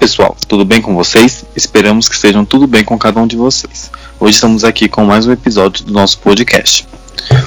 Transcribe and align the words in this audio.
Pessoal, 0.00 0.34
tudo 0.48 0.64
bem 0.64 0.80
com 0.80 0.94
vocês? 0.94 1.44
Esperamos 1.54 2.08
que 2.08 2.14
estejam 2.14 2.42
tudo 2.42 2.66
bem 2.66 2.82
com 2.82 2.98
cada 2.98 3.20
um 3.20 3.26
de 3.26 3.36
vocês. 3.36 3.90
Hoje 4.18 4.36
estamos 4.36 4.64
aqui 4.64 4.88
com 4.88 5.04
mais 5.04 5.26
um 5.26 5.32
episódio 5.32 5.84
do 5.84 5.92
nosso 5.92 6.18
podcast. 6.20 6.88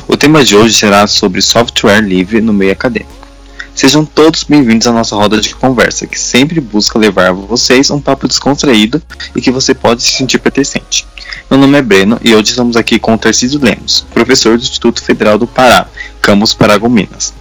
O 0.07 0.15
tema 0.15 0.43
de 0.43 0.55
hoje 0.55 0.75
será 0.75 1.07
sobre 1.07 1.41
software 1.41 2.02
livre 2.02 2.41
no 2.41 2.53
meio 2.53 2.71
acadêmico. 2.71 3.27
Sejam 3.73 4.05
todos 4.05 4.43
bem-vindos 4.43 4.85
à 4.85 4.91
nossa 4.91 5.16
roda 5.16 5.41
de 5.41 5.55
conversa, 5.55 6.05
que 6.05 6.17
sempre 6.17 6.61
busca 6.61 6.99
levar 6.99 7.29
a 7.29 7.34
vocês 7.34 7.89
um 7.89 7.99
papo 7.99 8.27
descontraído 8.27 9.01
e 9.35 9.41
que 9.41 9.49
você 9.49 9.73
pode 9.73 10.04
se 10.04 10.12
sentir 10.12 10.38
pertencente. 10.38 11.07
Meu 11.49 11.59
nome 11.59 11.79
é 11.79 11.81
Breno 11.81 12.20
e 12.23 12.35
hoje 12.35 12.51
estamos 12.51 12.77
aqui 12.77 12.99
com 12.99 13.15
o 13.15 13.17
Tarcísio 13.17 13.59
Lemos, 13.59 14.05
professor 14.13 14.59
do 14.59 14.63
Instituto 14.63 15.04
Federal 15.04 15.40
do 15.40 15.48
Pará, 15.48 15.88
Campus 16.21 16.54
Paragominas. 16.54 17.34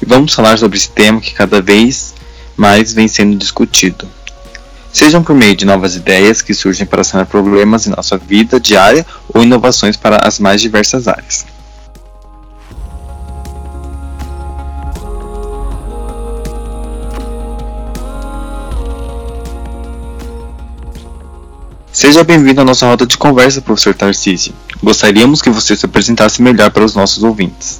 E 0.00 0.06
vamos 0.06 0.32
falar 0.32 0.56
sobre 0.58 0.78
esse 0.78 0.90
tema 0.90 1.20
que 1.20 1.34
cada 1.34 1.60
vez 1.60 2.14
mais 2.56 2.92
vem 2.92 3.08
sendo 3.08 3.36
discutido. 3.36 4.08
Sejam 4.92 5.22
por 5.22 5.34
meio 5.34 5.54
de 5.54 5.64
novas 5.64 5.96
ideias 5.96 6.42
que 6.42 6.54
surgem 6.54 6.86
para 6.86 7.04
sanar 7.04 7.26
problemas 7.26 7.86
em 7.86 7.90
nossa 7.90 8.16
vida 8.16 8.58
diária 8.58 9.06
ou 9.32 9.42
inovações 9.42 9.96
para 9.96 10.26
as 10.26 10.38
mais 10.38 10.60
diversas 10.60 11.06
áreas. 11.06 11.46
Seja 21.92 22.22
bem-vindo 22.22 22.60
à 22.60 22.64
nossa 22.64 22.86
roda 22.86 23.04
de 23.04 23.18
conversa, 23.18 23.60
professor 23.60 23.92
Tarcísio. 23.92 24.54
Gostaríamos 24.80 25.42
que 25.42 25.50
você 25.50 25.76
se 25.76 25.84
apresentasse 25.84 26.40
melhor 26.40 26.70
para 26.70 26.84
os 26.84 26.94
nossos 26.94 27.24
ouvintes. 27.24 27.77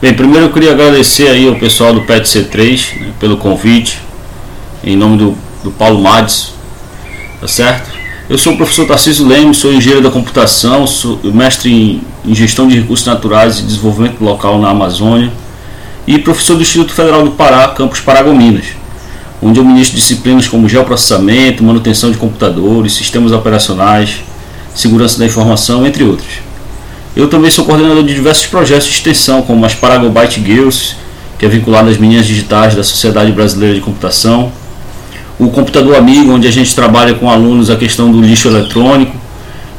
Bem, 0.00 0.14
primeiro 0.14 0.46
eu 0.46 0.52
queria 0.52 0.70
agradecer 0.70 1.26
aí 1.26 1.48
ao 1.48 1.56
pessoal 1.56 1.92
do 1.92 2.02
PET 2.02 2.22
C3 2.28 3.00
né, 3.00 3.12
pelo 3.18 3.36
convite, 3.36 3.98
em 4.84 4.96
nome 4.96 5.16
do, 5.18 5.36
do 5.64 5.72
Paulo 5.72 6.00
Mades, 6.00 6.52
tá 7.40 7.48
certo? 7.48 7.98
Eu 8.30 8.38
sou 8.38 8.52
o 8.52 8.56
professor 8.56 8.86
Tarcísio 8.86 9.26
Lemos, 9.26 9.58
sou 9.58 9.72
engenheiro 9.72 10.00
da 10.00 10.08
computação, 10.08 10.86
sou 10.86 11.18
mestre 11.24 11.72
em, 11.72 12.02
em 12.24 12.32
gestão 12.32 12.68
de 12.68 12.78
recursos 12.78 13.04
naturais 13.04 13.58
e 13.58 13.62
desenvolvimento 13.62 14.20
local 14.20 14.60
na 14.60 14.70
Amazônia 14.70 15.32
e 16.06 16.16
professor 16.16 16.54
do 16.54 16.62
Instituto 16.62 16.92
Federal 16.92 17.24
do 17.24 17.32
Pará, 17.32 17.66
campus 17.66 17.98
Paragominas, 17.98 18.66
onde 19.42 19.58
eu 19.58 19.64
ministro 19.64 19.96
disciplinas 19.96 20.46
como 20.46 20.68
geoprocessamento, 20.68 21.64
manutenção 21.64 22.12
de 22.12 22.18
computadores, 22.18 22.92
sistemas 22.92 23.32
operacionais, 23.32 24.20
segurança 24.76 25.18
da 25.18 25.26
informação, 25.26 25.84
entre 25.84 26.04
outros. 26.04 26.47
Eu 27.18 27.26
também 27.26 27.50
sou 27.50 27.64
coordenador 27.64 28.04
de 28.04 28.14
diversos 28.14 28.46
projetos 28.46 28.86
de 28.86 28.92
extensão, 28.92 29.42
como 29.42 29.66
as 29.66 29.74
Paragobyte 29.74 30.40
Girls, 30.40 30.94
que 31.36 31.44
é 31.44 31.48
vinculado 31.48 31.90
às 31.90 31.98
meninas 31.98 32.24
digitais 32.24 32.76
da 32.76 32.84
Sociedade 32.84 33.32
Brasileira 33.32 33.74
de 33.74 33.80
Computação, 33.80 34.52
o 35.36 35.50
Computador 35.50 35.96
Amigo, 35.96 36.30
onde 36.30 36.46
a 36.46 36.50
gente 36.52 36.72
trabalha 36.76 37.14
com 37.14 37.28
alunos 37.28 37.70
a 37.70 37.76
questão 37.76 38.12
do 38.12 38.20
lixo 38.20 38.46
eletrônico. 38.46 39.16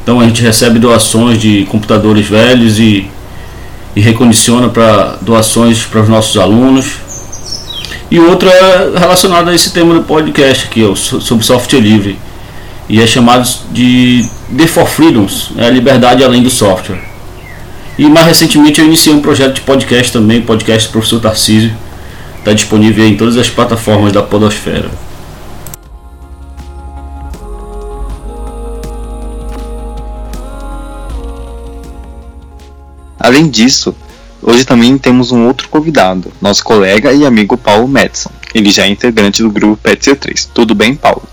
Então 0.03 0.19
a 0.19 0.25
gente 0.25 0.41
recebe 0.41 0.79
doações 0.79 1.39
de 1.39 1.65
computadores 1.71 2.27
velhos 2.27 2.77
e, 2.77 3.09
e 3.95 4.01
recondiciona 4.01 4.67
para 4.67 5.15
doações 5.21 5.85
para 5.85 6.01
os 6.01 6.09
nossos 6.09 6.35
alunos. 6.35 6.95
E 8.11 8.19
outro 8.19 8.49
é 8.49 8.99
relacionado 8.99 9.49
a 9.49 9.55
esse 9.55 9.71
tema 9.71 9.93
do 9.93 10.03
podcast 10.03 10.65
aqui, 10.65 10.83
ó, 10.83 10.93
sobre 10.93 11.45
software 11.45 11.79
livre. 11.79 12.19
E 12.89 13.01
é 13.01 13.07
chamado 13.07 13.47
de 13.71 14.27
The 14.57 14.67
for 14.67 14.87
Freedoms, 14.87 15.51
é 15.57 15.67
a 15.67 15.69
liberdade 15.69 16.21
além 16.21 16.43
do 16.43 16.49
software. 16.49 17.07
E 17.99 18.07
mais 18.07 18.27
recentemente 18.27 18.79
eu 18.79 18.87
iniciei 18.87 19.13
um 19.13 19.19
projeto 19.19 19.55
de 19.55 19.61
podcast 19.61 20.13
também, 20.13 20.41
podcast 20.41 20.87
do 20.87 20.93
professor 20.93 21.19
Tarcísio. 21.19 21.75
Está 22.37 22.53
disponível 22.53 23.05
em 23.05 23.17
todas 23.17 23.35
as 23.35 23.49
plataformas 23.49 24.13
da 24.13 24.23
Podosfera. 24.23 24.89
Além 33.19 33.49
disso, 33.49 33.93
hoje 34.41 34.63
também 34.63 34.97
temos 34.97 35.33
um 35.33 35.45
outro 35.45 35.67
convidado, 35.67 36.31
nosso 36.41 36.63
colega 36.63 37.11
e 37.11 37.25
amigo 37.25 37.57
Paulo 37.57 37.85
Madison. 37.85 38.31
Ele 38.55 38.71
já 38.71 38.85
é 38.85 38.87
integrante 38.87 39.43
do 39.43 39.51
grupo 39.51 39.77
PETC3. 39.83 40.47
Tudo 40.53 40.73
bem, 40.73 40.95
Paulo? 40.95 41.23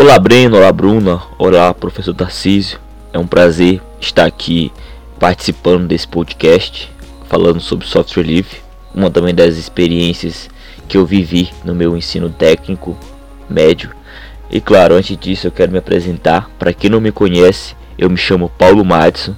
Olá 0.00 0.18
Breno, 0.18 0.56
olá 0.56 0.72
Bruna, 0.72 1.20
olá 1.38 1.74
professor 1.74 2.14
Tarcísio. 2.14 2.80
É 3.12 3.18
um 3.18 3.26
prazer 3.26 3.82
estar 4.00 4.24
aqui 4.24 4.72
participando 5.18 5.86
desse 5.86 6.08
podcast, 6.08 6.90
falando 7.28 7.60
sobre 7.60 7.86
software 7.86 8.22
livre, 8.22 8.62
uma 8.94 9.10
também 9.10 9.34
das 9.34 9.58
experiências 9.58 10.48
que 10.88 10.96
eu 10.96 11.04
vivi 11.04 11.50
no 11.62 11.74
meu 11.74 11.94
ensino 11.98 12.30
técnico 12.30 12.96
médio. 13.46 13.90
E 14.50 14.58
claro, 14.58 14.94
antes 14.94 15.14
disso 15.18 15.48
eu 15.48 15.52
quero 15.52 15.70
me 15.70 15.76
apresentar. 15.76 16.48
Para 16.58 16.72
quem 16.72 16.88
não 16.88 16.98
me 16.98 17.12
conhece, 17.12 17.76
eu 17.98 18.08
me 18.08 18.16
chamo 18.16 18.50
Paulo 18.56 18.82
Madison, 18.82 19.36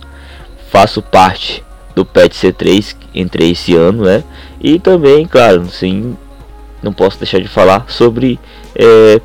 faço 0.70 1.02
parte 1.02 1.64
do 1.92 2.04
PET 2.04 2.36
C3, 2.36 2.94
entrei 3.12 3.50
esse 3.50 3.74
ano, 3.74 4.04
né? 4.04 4.22
E 4.60 4.78
também, 4.78 5.26
claro, 5.26 5.68
sim, 5.68 6.16
não 6.80 6.92
posso 6.92 7.18
deixar 7.18 7.40
de 7.40 7.48
falar 7.48 7.86
sobre 7.88 8.38
é, 8.76 9.20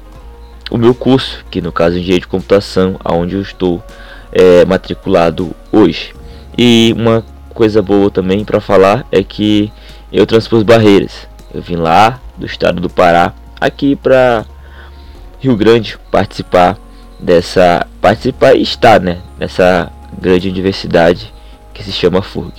o 0.70 0.78
meu 0.78 0.94
curso, 0.94 1.46
que 1.50 1.62
no 1.62 1.72
caso 1.72 1.96
é 1.96 2.00
Engenharia 2.00 2.22
de 2.22 2.28
Computação, 2.28 3.00
aonde 3.04 3.36
eu 3.36 3.42
estou 3.42 3.84
é, 4.32 4.66
matriculado 4.66 5.56
hoje. 5.72 6.14
E 6.58 6.94
uma 6.98 7.24
coisa 7.50 7.82
boa 7.82 8.10
também 8.10 8.44
para 8.44 8.60
falar 8.60 9.06
é 9.12 9.24
que 9.24 9.72
eu 10.12 10.26
transpus 10.26 10.64
barreiras. 10.64 11.28
Eu 11.54 11.62
vim 11.62 11.76
lá 11.76 12.20
do 12.38 12.46
estado 12.46 12.82
do 12.82 12.90
Pará 12.90 13.34
aqui 13.60 13.96
para 13.96 14.46
Rio 15.40 15.56
Grande 15.56 15.98
participar 16.12 16.78
dessa 17.20 17.88
participar 18.02 18.54
e 18.56 18.62
estar, 18.62 19.00
né, 19.00 19.20
nessa 19.40 19.92
grande 20.20 20.50
universidade 20.50 21.34
que 21.74 21.84
se 21.84 21.92
chama 21.92 22.22
FURG. 22.22 22.54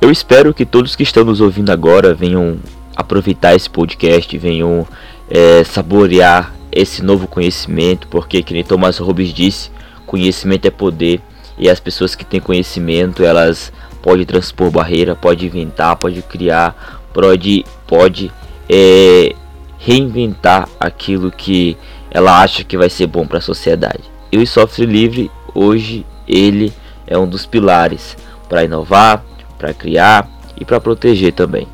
Eu 0.00 0.10
espero 0.10 0.52
que 0.52 0.66
todos 0.66 0.94
que 0.94 1.02
estão 1.02 1.24
nos 1.24 1.40
ouvindo 1.40 1.70
agora 1.70 2.14
venham 2.14 2.58
aproveitar 2.96 3.54
esse 3.54 3.68
podcast, 3.68 4.36
venham 4.38 4.86
é, 5.30 5.64
saborear 5.64 6.54
esse 6.74 7.02
novo 7.02 7.28
conhecimento, 7.28 8.08
porque 8.08 8.42
que 8.42 8.52
nem 8.52 8.64
Thomas 8.64 8.98
Hobbes 8.98 9.32
disse, 9.32 9.70
conhecimento 10.04 10.66
é 10.66 10.70
poder 10.70 11.20
e 11.56 11.70
as 11.70 11.78
pessoas 11.78 12.14
que 12.14 12.24
têm 12.24 12.40
conhecimento, 12.40 13.22
elas 13.22 13.72
podem 14.02 14.26
transpor 14.26 14.70
barreira, 14.70 15.14
pode 15.14 15.46
inventar, 15.46 15.96
pode 15.96 16.20
criar, 16.22 17.06
pode 17.12 17.64
pode 17.86 18.32
é, 18.68 19.34
reinventar 19.78 20.68
aquilo 20.80 21.30
que 21.30 21.76
ela 22.10 22.42
acha 22.42 22.64
que 22.64 22.76
vai 22.76 22.90
ser 22.90 23.06
bom 23.06 23.26
para 23.26 23.38
a 23.38 23.42
sociedade. 23.42 24.02
E 24.32 24.38
o 24.38 24.46
software 24.46 24.86
livre 24.86 25.30
hoje 25.54 26.04
ele 26.26 26.72
é 27.06 27.16
um 27.16 27.26
dos 27.26 27.46
pilares 27.46 28.16
para 28.48 28.64
inovar, 28.64 29.24
para 29.58 29.72
criar 29.72 30.28
e 30.58 30.64
para 30.64 30.80
proteger 30.80 31.32
também. 31.32 31.68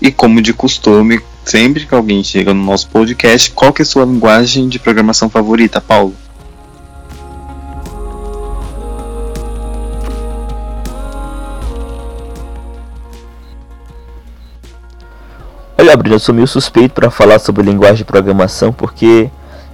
E 0.00 0.10
como 0.10 0.40
de 0.40 0.54
costume, 0.54 1.20
sempre 1.44 1.84
que 1.84 1.94
alguém 1.94 2.24
chega 2.24 2.54
no 2.54 2.64
nosso 2.64 2.88
podcast, 2.88 3.50
qual 3.50 3.72
que 3.72 3.82
é 3.82 3.84
a 3.84 3.86
sua 3.86 4.04
linguagem 4.04 4.68
de 4.68 4.78
programação 4.78 5.28
favorita, 5.28 5.80
Paulo? 5.80 6.14
Olha, 15.76 15.96
Bruno, 15.96 16.14
eu 16.14 16.20
sou 16.20 16.34
meio 16.34 16.46
suspeito 16.46 16.94
para 16.94 17.10
falar 17.10 17.38
sobre 17.38 17.62
linguagem 17.62 17.96
de 17.96 18.04
programação 18.04 18.72
porque 18.72 19.30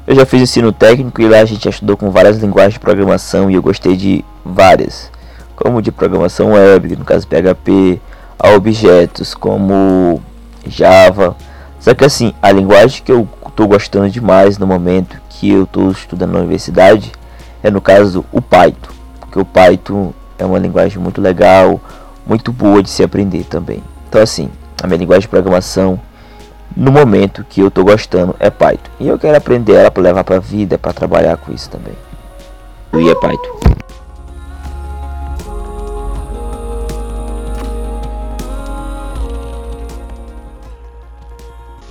eu 0.06 0.14
já 0.14 0.25
fiz 0.25 0.40
ensino 0.40 0.73
técnico 0.73 1.20
e 1.20 1.28
lá 1.28 1.40
a 1.40 1.44
gente 1.44 1.69
estudou 1.69 1.96
com 1.96 2.11
várias 2.11 2.38
linguagens 2.38 2.75
de 2.75 2.81
programação 2.81 3.50
e 3.50 3.55
eu 3.55 3.62
gostei 3.62 3.96
de 3.96 4.25
várias, 4.44 5.11
como 5.56 5.82
de 5.82 5.90
programação 5.90 6.52
web, 6.52 6.96
no 6.96 7.05
caso 7.05 7.26
PHP, 7.26 8.00
a 8.38 8.50
objetos 8.50 9.34
como 9.34 10.20
Java. 10.66 11.36
Só 11.80 11.94
que 11.94 12.04
assim, 12.04 12.32
a 12.42 12.50
linguagem 12.50 13.02
que 13.02 13.12
eu 13.12 13.28
estou 13.46 13.68
gostando 13.68 14.10
demais 14.10 14.58
no 14.58 14.66
momento 14.66 15.20
que 15.28 15.50
eu 15.50 15.64
estou 15.64 15.90
estudando 15.90 16.32
na 16.32 16.38
universidade 16.40 17.12
é 17.62 17.70
no 17.70 17.80
caso 17.80 18.24
o 18.32 18.40
Python, 18.40 18.92
porque 19.20 19.38
o 19.38 19.44
Python 19.44 20.12
é 20.38 20.44
uma 20.44 20.58
linguagem 20.58 20.98
muito 20.98 21.20
legal, 21.20 21.80
muito 22.26 22.52
boa 22.52 22.82
de 22.82 22.90
se 22.90 23.02
aprender 23.02 23.44
também. 23.44 23.82
Então 24.08 24.20
assim, 24.20 24.50
a 24.82 24.86
minha 24.86 24.98
linguagem 24.98 25.22
de 25.22 25.28
programação 25.28 26.00
no 26.76 26.92
momento 26.92 27.44
que 27.48 27.60
eu 27.60 27.68
estou 27.68 27.84
gostando 27.84 28.36
é 28.38 28.50
Python. 28.50 28.90
E 29.00 29.08
eu 29.08 29.18
quero 29.18 29.36
aprender 29.36 29.74
ela 29.74 29.90
para 29.90 30.02
levar 30.02 30.24
para 30.24 30.36
a 30.36 30.40
vida, 30.40 30.76
para 30.76 30.92
trabalhar 30.92 31.36
com 31.38 31.52
isso 31.52 31.70
também. 31.70 31.94
E 32.94 33.10
é 33.10 33.14
Python. 33.14 33.75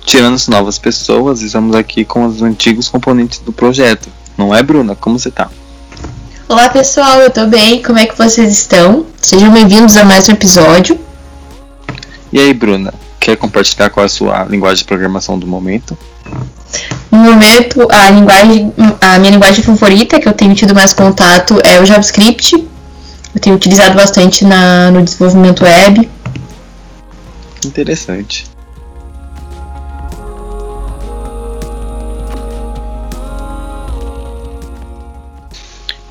Tirando 0.06 0.34
as 0.34 0.46
novas 0.46 0.78
pessoas, 0.78 1.42
estamos 1.42 1.74
aqui 1.74 2.04
com 2.04 2.24
os 2.24 2.40
antigos 2.40 2.88
componentes 2.88 3.40
do 3.40 3.52
projeto. 3.52 4.08
Não 4.38 4.54
é, 4.54 4.62
Bruna? 4.62 4.94
Como 4.94 5.18
você 5.18 5.32
tá? 5.32 5.50
Olá 6.48 6.68
pessoal, 6.68 7.20
eu 7.20 7.30
tô 7.30 7.44
bem, 7.46 7.82
como 7.82 7.98
é 7.98 8.06
que 8.06 8.16
vocês 8.16 8.52
estão? 8.52 9.04
Sejam 9.20 9.50
bem-vindos 9.50 9.96
a 9.96 10.04
mais 10.04 10.28
um 10.28 10.32
episódio. 10.32 10.98
E 12.32 12.38
aí, 12.38 12.54
Bruna, 12.54 12.94
quer 13.18 13.36
compartilhar 13.36 13.90
qual 13.90 14.04
é 14.04 14.06
a 14.06 14.08
sua 14.08 14.44
linguagem 14.44 14.78
de 14.78 14.84
programação 14.84 15.36
do 15.36 15.46
momento? 15.46 15.98
No 17.10 17.18
momento, 17.18 17.88
a 17.90 18.10
linguagem, 18.10 18.72
a 19.00 19.18
minha 19.18 19.32
linguagem 19.32 19.64
favorita, 19.64 20.20
que 20.20 20.28
eu 20.28 20.32
tenho 20.32 20.54
tido 20.54 20.72
mais 20.72 20.92
contato, 20.92 21.58
é 21.64 21.80
o 21.80 21.86
JavaScript. 21.86 22.54
Eu 23.34 23.40
tenho 23.40 23.56
utilizado 23.56 23.96
bastante 23.96 24.44
na, 24.44 24.90
no 24.92 25.02
desenvolvimento 25.02 25.64
web. 25.64 26.08
Interessante. 27.64 28.55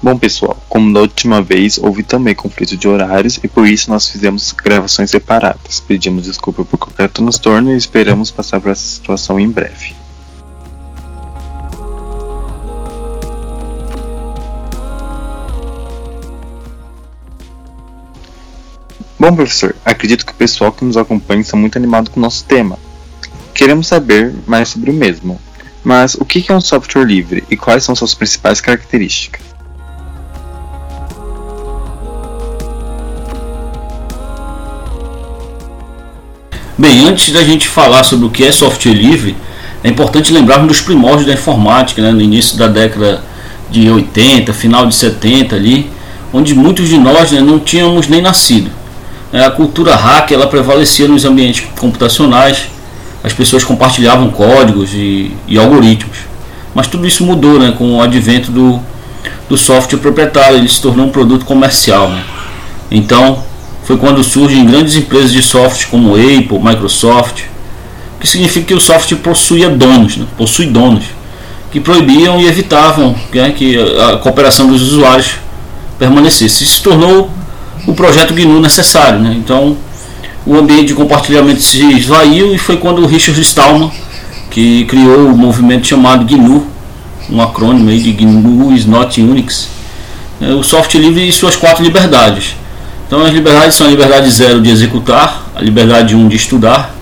Bom, 0.05 0.19
pessoal, 0.19 0.55
como 0.69 0.93
da 0.93 0.99
última 0.99 1.41
vez, 1.41 1.79
houve 1.79 2.03
também 2.03 2.35
conflito 2.35 2.77
de 2.77 2.87
horários 2.87 3.39
e 3.43 3.47
por 3.47 3.67
isso 3.67 3.89
nós 3.89 4.07
fizemos 4.07 4.51
gravações 4.51 5.09
separadas. 5.09 5.79
Pedimos 5.79 6.25
desculpa 6.25 6.63
por 6.63 6.77
qualquer 6.77 7.09
transtorno 7.09 7.73
e 7.73 7.75
esperamos 7.75 8.29
passar 8.29 8.61
por 8.61 8.69
essa 8.69 8.85
situação 8.85 9.39
em 9.39 9.49
breve. 9.49 9.95
Bom, 19.17 19.35
professor, 19.35 19.75
acredito 19.83 20.23
que 20.23 20.33
o 20.33 20.35
pessoal 20.35 20.71
que 20.71 20.85
nos 20.85 20.97
acompanha 20.97 21.41
está 21.41 21.57
muito 21.57 21.79
animado 21.79 22.11
com 22.11 22.19
o 22.19 22.21
nosso 22.21 22.45
tema. 22.45 22.77
Queremos 23.55 23.87
saber 23.87 24.35
mais 24.45 24.69
sobre 24.69 24.91
o 24.91 24.93
mesmo. 24.93 25.41
Mas 25.83 26.13
o 26.13 26.23
que 26.23 26.51
é 26.51 26.55
um 26.55 26.61
software 26.61 27.05
livre 27.05 27.43
e 27.49 27.57
quais 27.57 27.83
são 27.83 27.95
suas 27.95 28.13
principais 28.13 28.61
características? 28.61 29.54
Bem, 36.77 37.07
antes 37.07 37.31
da 37.31 37.41
gente 37.41 37.69
falar 37.69 38.03
sobre 38.03 38.25
o 38.25 38.29
que 38.29 38.43
é 38.43 38.51
software 38.51 38.91
livre, 38.91 39.33
é 39.81 39.87
importante 39.87 40.33
lembrarmos 40.33 40.67
dos 40.67 40.81
primórdios 40.81 41.25
da 41.25 41.31
informática, 41.31 42.01
né, 42.01 42.11
no 42.11 42.19
início 42.21 42.57
da 42.57 42.67
década 42.67 43.23
de 43.71 43.89
80, 43.89 44.51
final 44.51 44.85
de 44.85 44.93
70 44.93 45.55
ali, 45.55 45.89
onde 46.33 46.53
muitos 46.53 46.89
de 46.89 46.97
nós 46.97 47.31
né, 47.31 47.39
não 47.39 47.59
tínhamos 47.59 48.09
nem 48.09 48.21
nascido. 48.21 48.69
É, 49.31 49.45
a 49.45 49.51
cultura 49.51 49.95
hack 49.95 50.31
ela 50.31 50.47
prevalecia 50.47 51.07
nos 51.07 51.23
ambientes 51.23 51.65
computacionais, 51.79 52.65
as 53.23 53.31
pessoas 53.31 53.63
compartilhavam 53.63 54.29
códigos 54.29 54.93
e, 54.93 55.31
e 55.47 55.57
algoritmos. 55.57 56.17
Mas 56.73 56.87
tudo 56.87 57.07
isso 57.07 57.23
mudou 57.23 57.57
né, 57.57 57.73
com 57.77 57.95
o 57.95 58.01
advento 58.01 58.51
do, 58.51 58.81
do 59.47 59.57
software 59.57 59.99
proprietário, 59.99 60.57
ele 60.57 60.67
se 60.67 60.81
tornou 60.81 61.05
um 61.05 61.09
produto 61.09 61.45
comercial. 61.45 62.09
Né? 62.09 62.21
Então, 62.91 63.41
foi 63.85 63.97
quando 63.97 64.23
surgem 64.23 64.65
grandes 64.65 64.95
empresas 64.95 65.31
de 65.31 65.43
software 65.43 65.87
como 65.91 66.15
Apple, 66.15 66.59
Microsoft, 66.59 67.43
que 68.19 68.27
significa 68.27 68.65
que 68.65 68.73
o 68.73 68.81
software 68.81 69.19
possuía 69.19 69.69
donos, 69.69 70.17
né? 70.17 70.25
possui 70.35 70.65
donos, 70.65 71.05
que 71.71 71.79
proibiam 71.79 72.41
e 72.41 72.47
evitavam 72.47 73.15
né, 73.31 73.51
que 73.51 73.77
a 73.77 74.17
cooperação 74.17 74.67
dos 74.67 74.81
usuários 74.81 75.35
permanecesse. 75.99 76.63
Isso 76.63 76.77
se 76.77 76.81
tornou 76.81 77.29
o 77.85 77.93
projeto 77.93 78.33
GNU 78.33 78.59
necessário. 78.59 79.19
Né? 79.19 79.35
Então, 79.37 79.77
o 80.47 80.55
ambiente 80.55 80.87
de 80.87 80.93
compartilhamento 80.95 81.61
se 81.61 81.85
esvaiu 81.91 82.55
e 82.55 82.57
foi 82.57 82.77
quando 82.77 83.03
o 83.03 83.05
Richard 83.05 83.39
Stallman, 83.39 83.91
que 84.49 84.85
criou 84.85 85.27
o 85.27 85.37
movimento 85.37 85.85
chamado 85.85 86.25
GNU, 86.25 86.65
um 87.29 87.39
acrônimo 87.39 87.91
aí 87.91 87.99
de 87.99 88.13
GNU 88.13 88.73
is 88.73 88.87
not 88.87 89.21
Unix, 89.21 89.69
né? 90.39 90.55
o 90.55 90.63
software 90.63 91.01
livre 91.01 91.27
e 91.27 91.31
suas 91.31 91.55
quatro 91.55 91.83
liberdades 91.83 92.55
então 93.07 93.23
as 93.23 93.33
liberdades 93.33 93.75
são 93.75 93.87
a 93.87 93.89
liberdade 93.89 94.29
zero 94.29 94.61
de 94.61 94.69
executar, 94.69 95.51
a 95.55 95.61
liberdade 95.61 96.15
1 96.15 96.19
um 96.19 96.27
de 96.27 96.35
estudar, 96.35 96.95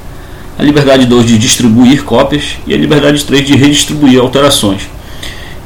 a 0.59 0.63
liberdade 0.63 1.05
2 1.05 1.25
de 1.25 1.37
distribuir 1.37 2.03
cópias 2.03 2.57
e 2.67 2.73
a 2.73 2.77
liberdade 2.77 3.23
3 3.23 3.47
de 3.47 3.55
redistribuir 3.55 4.19
alterações. 4.19 4.81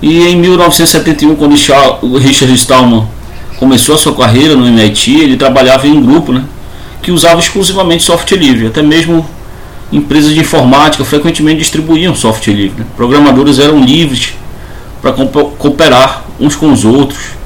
E 0.01 0.27
em 0.27 0.37
1971, 0.37 1.35
quando 1.35 1.55
Richard 2.19 2.53
Stallman 2.53 3.07
começou 3.57 3.95
a 3.95 3.97
sua 3.97 4.15
carreira 4.15 4.55
no 4.55 4.67
MIT, 4.67 5.11
ele 5.11 5.37
trabalhava 5.37 5.87
em 5.87 5.91
um 5.91 6.01
grupo 6.05 6.31
né, 6.31 6.43
que 7.01 7.11
usava 7.11 7.39
exclusivamente 7.39 8.03
software 8.03 8.37
livre, 8.37 8.67
até 8.67 8.83
mesmo 8.83 9.27
empresas 9.91 10.33
de 10.33 10.39
informática 10.39 11.03
frequentemente 11.03 11.59
distribuíam 11.59 12.13
software 12.13 12.53
livre. 12.53 12.81
Né? 12.81 12.85
Programadores 12.95 13.57
eram 13.57 13.81
livres 13.81 14.33
para 15.01 15.13
cooperar 15.13 16.25
uns 16.39 16.55
com 16.55 16.71
os 16.71 16.85
outros 16.85 17.36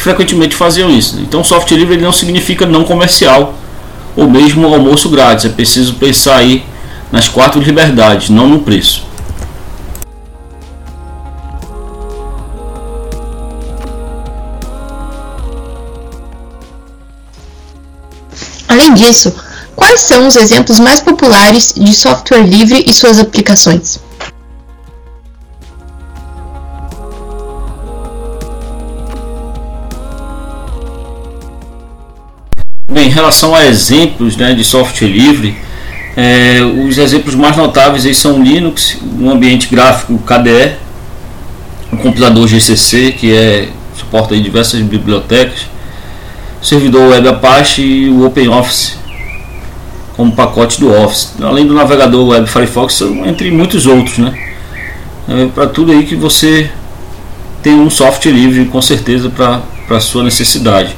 frequentemente 0.00 0.54
faziam 0.54 0.90
isso. 0.90 1.18
Então, 1.20 1.42
software 1.44 1.78
livre 1.78 1.96
não 1.96 2.12
significa 2.12 2.66
não 2.66 2.84
comercial 2.84 3.54
ou 4.16 4.28
mesmo 4.28 4.66
almoço 4.66 5.08
grátis. 5.08 5.44
É 5.44 5.48
preciso 5.48 5.94
pensar 5.94 6.36
aí 6.36 6.64
nas 7.10 7.28
quatro 7.28 7.60
liberdades, 7.60 8.30
não 8.30 8.48
no 8.48 8.60
preço. 8.60 9.04
Além 18.68 18.94
disso, 18.94 19.32
quais 19.76 20.00
são 20.00 20.26
os 20.26 20.34
exemplos 20.34 20.80
mais 20.80 21.00
populares 21.00 21.74
de 21.76 21.94
software 21.94 22.42
livre 22.42 22.84
e 22.86 22.92
suas 22.92 23.20
aplicações? 23.20 24.00
Relação 33.14 33.54
a 33.54 33.64
exemplos 33.64 34.36
né, 34.36 34.52
de 34.54 34.64
software 34.64 35.08
livre, 35.08 35.56
é, 36.16 36.60
os 36.86 36.98
exemplos 36.98 37.34
mais 37.34 37.56
notáveis 37.56 38.16
são 38.16 38.40
o 38.40 38.42
Linux, 38.42 38.98
um 39.18 39.30
ambiente 39.30 39.68
gráfico 39.68 40.18
KDE, 40.18 40.74
o 41.92 41.96
computador 41.96 42.46
GCC, 42.48 43.12
que 43.12 43.32
é, 43.32 43.68
suporta 43.96 44.36
diversas 44.36 44.80
bibliotecas, 44.82 45.60
o 46.60 46.64
servidor 46.64 47.10
Web 47.10 47.28
Apache 47.28 47.82
e 47.82 48.08
o 48.08 48.26
OpenOffice 48.26 48.96
como 50.16 50.32
pacote 50.32 50.80
do 50.80 50.92
Office, 50.92 51.34
além 51.42 51.66
do 51.66 51.74
navegador 51.74 52.28
Web 52.28 52.48
Firefox, 52.48 53.00
entre 53.26 53.50
muitos 53.50 53.86
outros, 53.86 54.18
né? 54.18 54.32
É, 55.28 55.46
para 55.46 55.66
tudo 55.66 55.90
aí 55.90 56.04
que 56.04 56.14
você 56.14 56.70
tem 57.62 57.74
um 57.74 57.90
software 57.90 58.32
livre, 58.32 58.66
com 58.66 58.80
certeza, 58.80 59.30
para 59.30 59.62
a 59.90 60.00
sua 60.00 60.22
necessidade. 60.22 60.94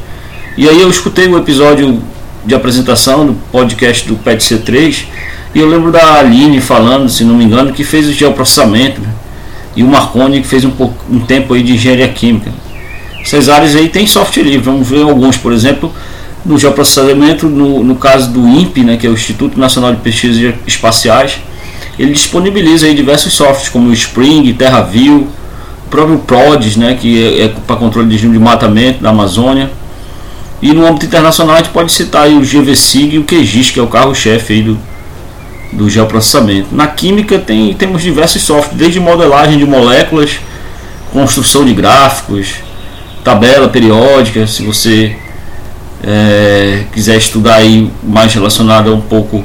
E 0.57 0.69
aí 0.69 0.81
eu 0.81 0.91
escutei 0.91 1.29
o 1.29 1.39
episódio 1.39 2.03
de 2.47 2.55
apresentação 2.55 3.27
do 3.27 3.35
podcast 3.51 4.07
do 4.07 4.15
PET 4.15 4.43
C3 4.43 5.05
e 5.55 5.59
eu 5.59 5.69
lembro 5.69 5.91
da 5.91 6.15
Aline 6.15 6.61
falando, 6.61 7.09
se 7.09 7.25
não 7.25 7.35
me 7.35 7.45
engano, 7.45 7.73
que 7.73 7.83
fez 7.83 8.07
o 8.07 8.13
geoprocessamento 8.13 9.01
né? 9.01 9.09
e 9.75 9.83
o 9.83 9.87
Marconi 9.87 10.41
que 10.41 10.47
fez 10.47 10.65
um, 10.65 10.71
pouco, 10.71 10.95
um 11.11 11.19
tempo 11.19 11.55
aí 11.55 11.63
de 11.63 11.73
engenharia 11.73 12.09
química. 12.09 12.53
Essas 13.21 13.49
áreas 13.49 13.75
aí 13.75 13.89
tem 13.89 14.07
software 14.07 14.45
livre, 14.45 14.61
vamos 14.61 14.89
ver 14.89 15.03
alguns, 15.03 15.37
por 15.37 15.53
exemplo, 15.53 15.93
no 16.45 16.59
geoprocessamento, 16.59 17.49
no, 17.49 17.83
no 17.83 17.97
caso 17.97 18.31
do 18.31 18.47
INPE, 18.47 18.85
né, 18.85 18.97
que 18.97 19.07
é 19.07 19.11
o 19.11 19.15
Instituto 19.15 19.59
Nacional 19.59 19.93
de 19.93 20.01
Pesquisas 20.01 20.55
Espaciais, 20.67 21.39
ele 21.99 22.13
disponibiliza 22.13 22.87
aí 22.87 22.95
diversos 22.95 23.33
softwares 23.33 23.69
como 23.69 23.89
o 23.89 23.93
Spring, 23.93 24.53
TerraView, 24.53 25.27
o 25.87 25.89
próprio 25.89 26.19
PRODES, 26.19 26.77
né, 26.77 26.97
que 27.01 27.41
é, 27.41 27.45
é 27.45 27.49
para 27.67 27.77
controle 27.77 28.09
de 28.09 28.29
desmatamento 28.29 29.03
da 29.03 29.11
Amazônia, 29.11 29.71
e 30.61 30.73
no 30.73 30.87
âmbito 30.87 31.07
internacional 31.07 31.57
a 31.57 31.59
gente 31.59 31.71
pode 31.71 31.93
citar 31.93 32.29
o 32.29 32.41
GVSIG 32.41 33.17
e 33.17 33.19
o 33.19 33.25
QGIS, 33.25 33.71
que 33.71 33.81
é 33.81 33.83
o 33.83 33.87
carro-chefe 33.87 34.63
do, 34.63 34.79
do 35.73 35.91
geoprocessamento. 35.91 36.69
Na 36.73 36.87
química 36.87 37.39
tem, 37.39 37.75
temos 37.75 38.03
diversos 38.03 38.43
softwares, 38.43 38.79
desde 38.79 38.99
modelagem 38.99 39.59
de 39.59 39.67
moléculas, 39.67 40.39
construção 41.13 41.65
de 41.65 41.75
gráficos, 41.75 42.55
tabela 43.23 43.69
periódica, 43.69 44.47
se 44.47 44.63
você 44.63 45.15
é, 46.03 46.85
quiser 46.93 47.17
estudar 47.17 47.57
aí 47.57 47.91
mais 48.03 48.33
relacionado 48.33 48.95
um 48.95 49.01
pouco 49.01 49.45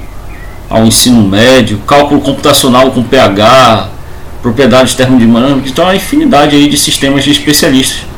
ao 0.70 0.86
ensino 0.86 1.22
médio, 1.22 1.80
cálculo 1.80 2.22
computacional 2.22 2.92
com 2.92 3.04
pH, 3.04 3.90
propriedades 4.42 4.96
termodinâmicas, 4.96 5.72
então 5.72 5.86
há 5.86 5.96
infinidade 5.96 6.56
aí 6.56 6.70
de 6.70 6.78
sistemas 6.78 7.24
de 7.26 7.32
especialistas 7.32 8.11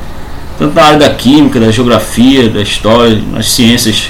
tanto 0.58 0.76
na 0.76 0.84
área 0.84 1.00
da 1.00 1.10
química, 1.10 1.60
da 1.60 1.72
geografia, 1.72 2.50
da 2.50 2.62
história, 2.62 3.22
nas 3.32 3.52
ciências 3.52 4.10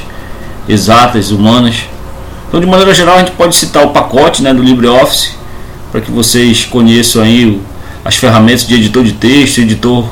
exatas, 0.68 1.32
humanas. 1.32 1.76
Então, 2.48 2.60
de 2.60 2.68
maneira 2.68 2.94
geral, 2.94 3.16
a 3.16 3.20
gente 3.20 3.32
pode 3.32 3.56
citar 3.56 3.84
o 3.84 3.90
pacote 3.90 4.44
né, 4.44 4.54
do 4.54 4.62
LibreOffice, 4.62 5.32
para 5.92 6.02
que 6.02 6.12
vocês 6.12 6.66
conheçam 6.66 7.22
aí 7.22 7.62
as 8.04 8.16
ferramentas 8.16 8.68
de 8.68 8.76
editor 8.76 9.04
de 9.04 9.14
texto, 9.14 9.60
editor 9.60 10.06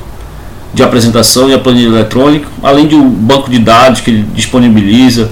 de 0.73 0.81
apresentação 0.81 1.49
e 1.49 1.53
a 1.53 1.59
planilha 1.59 1.87
eletrônica, 1.87 2.47
além 2.63 2.87
do 2.87 3.01
banco 3.03 3.49
de 3.49 3.59
dados 3.59 4.01
que 4.01 4.09
ele 4.09 4.23
disponibiliza. 4.33 5.29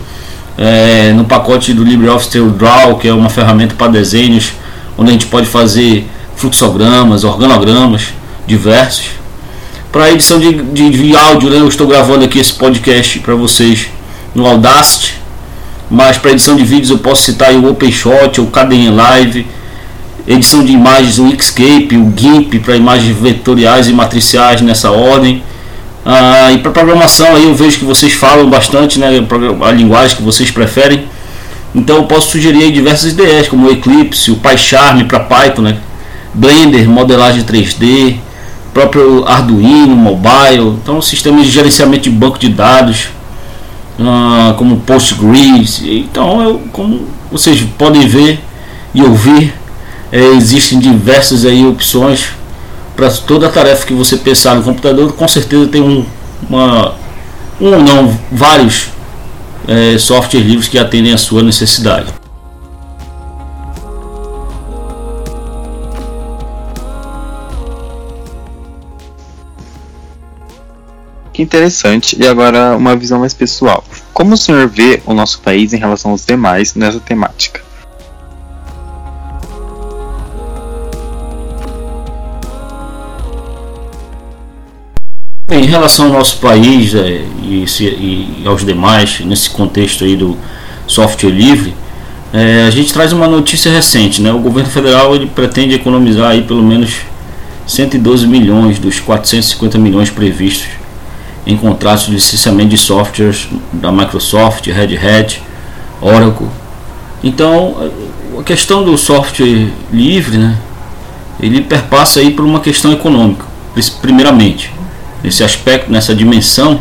É, 0.57 1.13
no 1.13 1.23
pacote 1.23 1.73
do 1.73 1.85
LibreOffice 1.85 2.31
tem 2.31 2.41
o 2.41 2.49
Draw, 2.49 2.97
que 2.97 3.07
é 3.07 3.13
uma 3.13 3.29
ferramenta 3.29 3.75
para 3.75 3.87
desenhos, 3.87 4.51
onde 4.97 5.09
a 5.09 5.13
gente 5.13 5.27
pode 5.27 5.47
fazer 5.47 6.05
fluxogramas, 6.35 7.23
organogramas 7.23 8.09
diversos. 8.45 9.18
Para 9.91 10.11
edição 10.11 10.37
de, 10.37 10.53
de, 10.53 10.89
de, 10.91 11.15
áudio, 11.15 11.49
né, 11.49 11.57
eu 11.57 11.67
estou 11.67 11.87
gravando 11.87 12.23
aqui 12.23 12.37
esse 12.37 12.53
podcast 12.53 13.17
para 13.19 13.33
vocês 13.33 13.87
no 14.35 14.45
Audacity, 14.45 15.15
mas 15.89 16.15
para 16.15 16.29
edição 16.29 16.55
de 16.55 16.63
vídeos 16.63 16.91
eu 16.91 16.99
posso 16.99 17.23
citar 17.23 17.51
o 17.53 17.71
OpenShot, 17.71 18.39
o 18.39 18.45
KDN 18.45 18.91
Live, 18.91 19.47
edição 20.27 20.63
de 20.63 20.71
imagens, 20.73 21.17
o 21.17 21.27
Xscape, 21.27 21.97
o 21.97 22.13
GIMP 22.15 22.59
para 22.59 22.75
imagens 22.75 23.17
vetoriais 23.17 23.87
e 23.87 23.93
matriciais 23.93 24.61
nessa 24.61 24.91
ordem. 24.91 25.41
Ah, 26.05 26.51
e 26.51 26.59
para 26.59 26.69
programação 26.69 27.35
aí 27.35 27.45
eu 27.45 27.55
vejo 27.55 27.79
que 27.79 27.85
vocês 27.85 28.13
falam 28.13 28.47
bastante, 28.47 28.99
né, 28.99 29.07
a 29.61 29.71
linguagem 29.71 30.15
que 30.15 30.21
vocês 30.21 30.51
preferem. 30.51 31.05
Então 31.73 31.95
eu 31.95 32.03
posso 32.03 32.29
sugerir 32.29 32.71
diversas 32.71 33.13
ideias, 33.13 33.47
como 33.47 33.67
o 33.67 33.71
Eclipse, 33.71 34.29
o 34.29 34.35
PyCharm 34.35 35.07
para 35.07 35.19
Python, 35.19 35.63
né? 35.63 35.77
Blender, 36.31 36.87
modelagem 36.87 37.43
3D, 37.43 38.17
próprio 38.79 39.27
Arduino, 39.27 39.93
mobile, 39.93 40.77
então 40.81 41.01
sistemas 41.01 41.45
de 41.45 41.51
gerenciamento 41.51 42.03
de 42.03 42.09
banco 42.09 42.39
de 42.39 42.47
dados, 42.47 43.09
uh, 43.99 44.53
como 44.53 44.79
Postgres. 44.79 45.81
Então, 45.83 46.41
eu, 46.41 46.61
como 46.71 47.05
vocês 47.29 47.61
podem 47.77 48.07
ver 48.07 48.39
e 48.93 49.03
ouvir, 49.03 49.53
é, 50.11 50.19
existem 50.29 50.79
diversas 50.79 51.43
aí 51.43 51.65
opções 51.65 52.29
para 52.95 53.11
toda 53.11 53.47
a 53.47 53.49
tarefa 53.49 53.85
que 53.85 53.93
você 53.93 54.15
pensar 54.15 54.55
no 54.55 54.63
computador. 54.63 55.11
Com 55.11 55.27
certeza 55.27 55.67
tem 55.67 55.81
um, 55.81 56.05
uma, 56.49 56.95
um 57.59 57.73
ou 57.73 57.83
não, 57.83 58.17
vários 58.31 58.87
é, 59.67 59.97
software 59.97 60.39
livres 60.39 60.69
que 60.69 60.79
atendem 60.79 61.11
a 61.11 61.17
sua 61.17 61.43
necessidade. 61.43 62.18
Que 71.39 71.43
interessante. 71.43 72.21
E 72.21 72.27
agora 72.27 72.75
uma 72.75 72.97
visão 72.97 73.21
mais 73.21 73.33
pessoal. 73.33 73.81
Como 74.13 74.33
o 74.33 74.37
senhor 74.37 74.67
vê 74.67 75.01
o 75.05 75.13
nosso 75.13 75.39
país 75.39 75.71
em 75.71 75.77
relação 75.77 76.11
aos 76.11 76.25
demais 76.25 76.75
nessa 76.75 76.99
temática? 76.99 77.61
Bem, 85.47 85.63
em 85.63 85.65
relação 85.65 86.07
ao 86.07 86.11
nosso 86.11 86.39
país 86.39 86.93
é, 86.93 87.23
e, 87.41 87.65
se, 87.65 87.85
e, 87.85 88.43
aos 88.45 88.65
demais, 88.65 89.21
nesse 89.21 89.49
contexto 89.49 90.03
aí 90.03 90.17
do 90.17 90.37
software 90.87 91.31
livre, 91.31 91.73
é, 92.33 92.65
a 92.67 92.69
gente 92.69 92.91
traz 92.91 93.13
uma 93.13 93.29
notícia 93.29 93.71
recente, 93.71 94.21
né? 94.21 94.29
O 94.33 94.39
governo 94.39 94.69
federal 94.69 95.15
ele 95.15 95.27
pretende 95.27 95.73
economizar 95.73 96.31
aí 96.31 96.41
pelo 96.41 96.61
menos 96.61 96.97
112 97.65 98.27
milhões 98.27 98.77
dos 98.77 98.99
450 98.99 99.77
milhões 99.77 100.09
previstos 100.09 100.78
em 101.45 101.57
contratos 101.57 102.05
de 102.05 102.11
licenciamento 102.13 102.69
de 102.69 102.77
softwares 102.77 103.47
da 103.73 103.91
Microsoft, 103.91 104.67
Red 104.67 104.97
Hat, 104.97 105.41
Oracle. 106.01 106.47
Então, 107.23 107.91
a 108.39 108.43
questão 108.43 108.83
do 108.83 108.97
software 108.97 109.69
livre, 109.91 110.37
né? 110.37 110.57
Ele 111.39 111.61
perpassa 111.61 112.19
aí 112.19 112.31
por 112.31 112.45
uma 112.45 112.59
questão 112.59 112.91
econômica, 112.91 113.45
primeiramente 114.01 114.73
nesse 115.23 115.43
aspecto, 115.43 115.91
nessa 115.91 116.13
dimensão, 116.13 116.79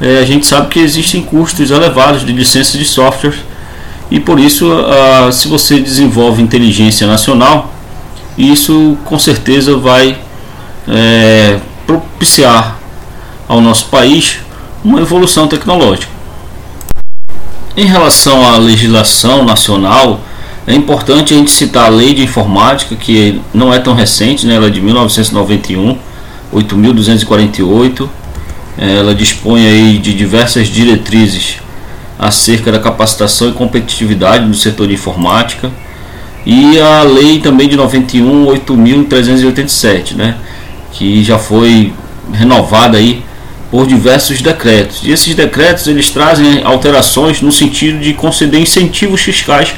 é, 0.00 0.18
a 0.18 0.24
gente 0.24 0.46
sabe 0.46 0.68
que 0.68 0.80
existem 0.80 1.22
custos 1.22 1.70
elevados 1.70 2.24
de 2.24 2.32
licença 2.32 2.78
de 2.78 2.84
software 2.84 3.34
e 4.10 4.18
por 4.18 4.40
isso, 4.40 4.68
se 5.32 5.46
você 5.46 5.78
desenvolve 5.78 6.42
inteligência 6.42 7.06
nacional, 7.06 7.72
isso 8.36 8.98
com 9.04 9.16
certeza 9.18 9.76
vai 9.76 10.18
é, 10.88 11.60
propiciar 11.86 12.79
ao 13.50 13.60
nosso 13.60 13.86
país 13.86 14.38
uma 14.84 15.00
evolução 15.00 15.48
tecnológica. 15.48 16.12
Em 17.76 17.84
relação 17.84 18.46
à 18.46 18.56
legislação 18.56 19.44
nacional, 19.44 20.20
é 20.68 20.72
importante 20.72 21.34
a 21.34 21.36
gente 21.36 21.50
citar 21.50 21.86
a 21.86 21.88
lei 21.88 22.14
de 22.14 22.22
informática, 22.22 22.94
que 22.94 23.40
não 23.52 23.74
é 23.74 23.80
tão 23.80 23.92
recente, 23.92 24.46
né? 24.46 24.54
ela 24.54 24.68
é 24.68 24.70
de 24.70 24.80
1991 24.80 25.98
8.248. 26.54 28.08
Ela 28.78 29.16
dispõe 29.16 29.66
aí 29.66 29.98
de 29.98 30.14
diversas 30.14 30.68
diretrizes 30.68 31.58
acerca 32.16 32.70
da 32.70 32.78
capacitação 32.78 33.48
e 33.48 33.52
competitividade 33.52 34.46
do 34.46 34.54
setor 34.54 34.86
de 34.86 34.94
informática 34.94 35.72
e 36.46 36.80
a 36.80 37.02
lei 37.02 37.40
também 37.40 37.68
de 37.68 37.76
91 37.76 38.46
8.387, 38.46 40.14
né, 40.14 40.36
que 40.92 41.24
já 41.24 41.38
foi 41.38 41.92
renovada 42.32 42.96
aí 42.96 43.24
por 43.70 43.86
diversos 43.86 44.42
decretos. 44.42 45.02
E 45.04 45.12
esses 45.12 45.34
decretos 45.34 45.86
eles 45.86 46.10
trazem 46.10 46.62
alterações 46.64 47.40
no 47.40 47.52
sentido 47.52 48.00
de 48.00 48.12
conceder 48.14 48.60
incentivos 48.60 49.20
fiscais 49.20 49.74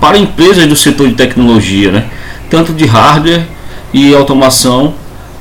para 0.00 0.16
empresas 0.16 0.66
do 0.66 0.74
setor 0.76 1.08
de 1.08 1.14
tecnologia, 1.14 1.90
né, 1.90 2.04
tanto 2.50 2.72
de 2.72 2.86
hardware 2.86 3.44
e 3.92 4.14
automação 4.14 4.94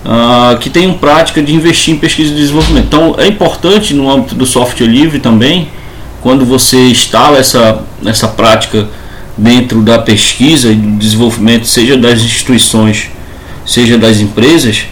uh, 0.04 0.58
que 0.60 0.70
tenham 0.70 0.94
prática 0.94 1.42
de 1.42 1.54
investir 1.54 1.94
em 1.94 1.98
pesquisa 1.98 2.32
e 2.32 2.36
desenvolvimento. 2.36 2.86
Então 2.86 3.16
é 3.18 3.28
importante 3.28 3.94
no 3.94 4.10
âmbito 4.10 4.36
do 4.36 4.46
software 4.46 4.88
livre 4.88 5.20
também, 5.20 5.70
quando 6.22 6.46
você 6.46 6.90
instala 6.90 7.38
essa, 7.38 7.84
essa 8.06 8.28
prática 8.28 8.88
dentro 9.38 9.82
da 9.82 10.00
pesquisa 10.00 10.72
e 10.72 10.76
do 10.76 10.98
desenvolvimento, 10.98 11.68
seja 11.68 11.98
das 11.98 12.22
instituições, 12.22 13.10
seja 13.66 13.98
das 13.98 14.20
empresas, 14.20 14.86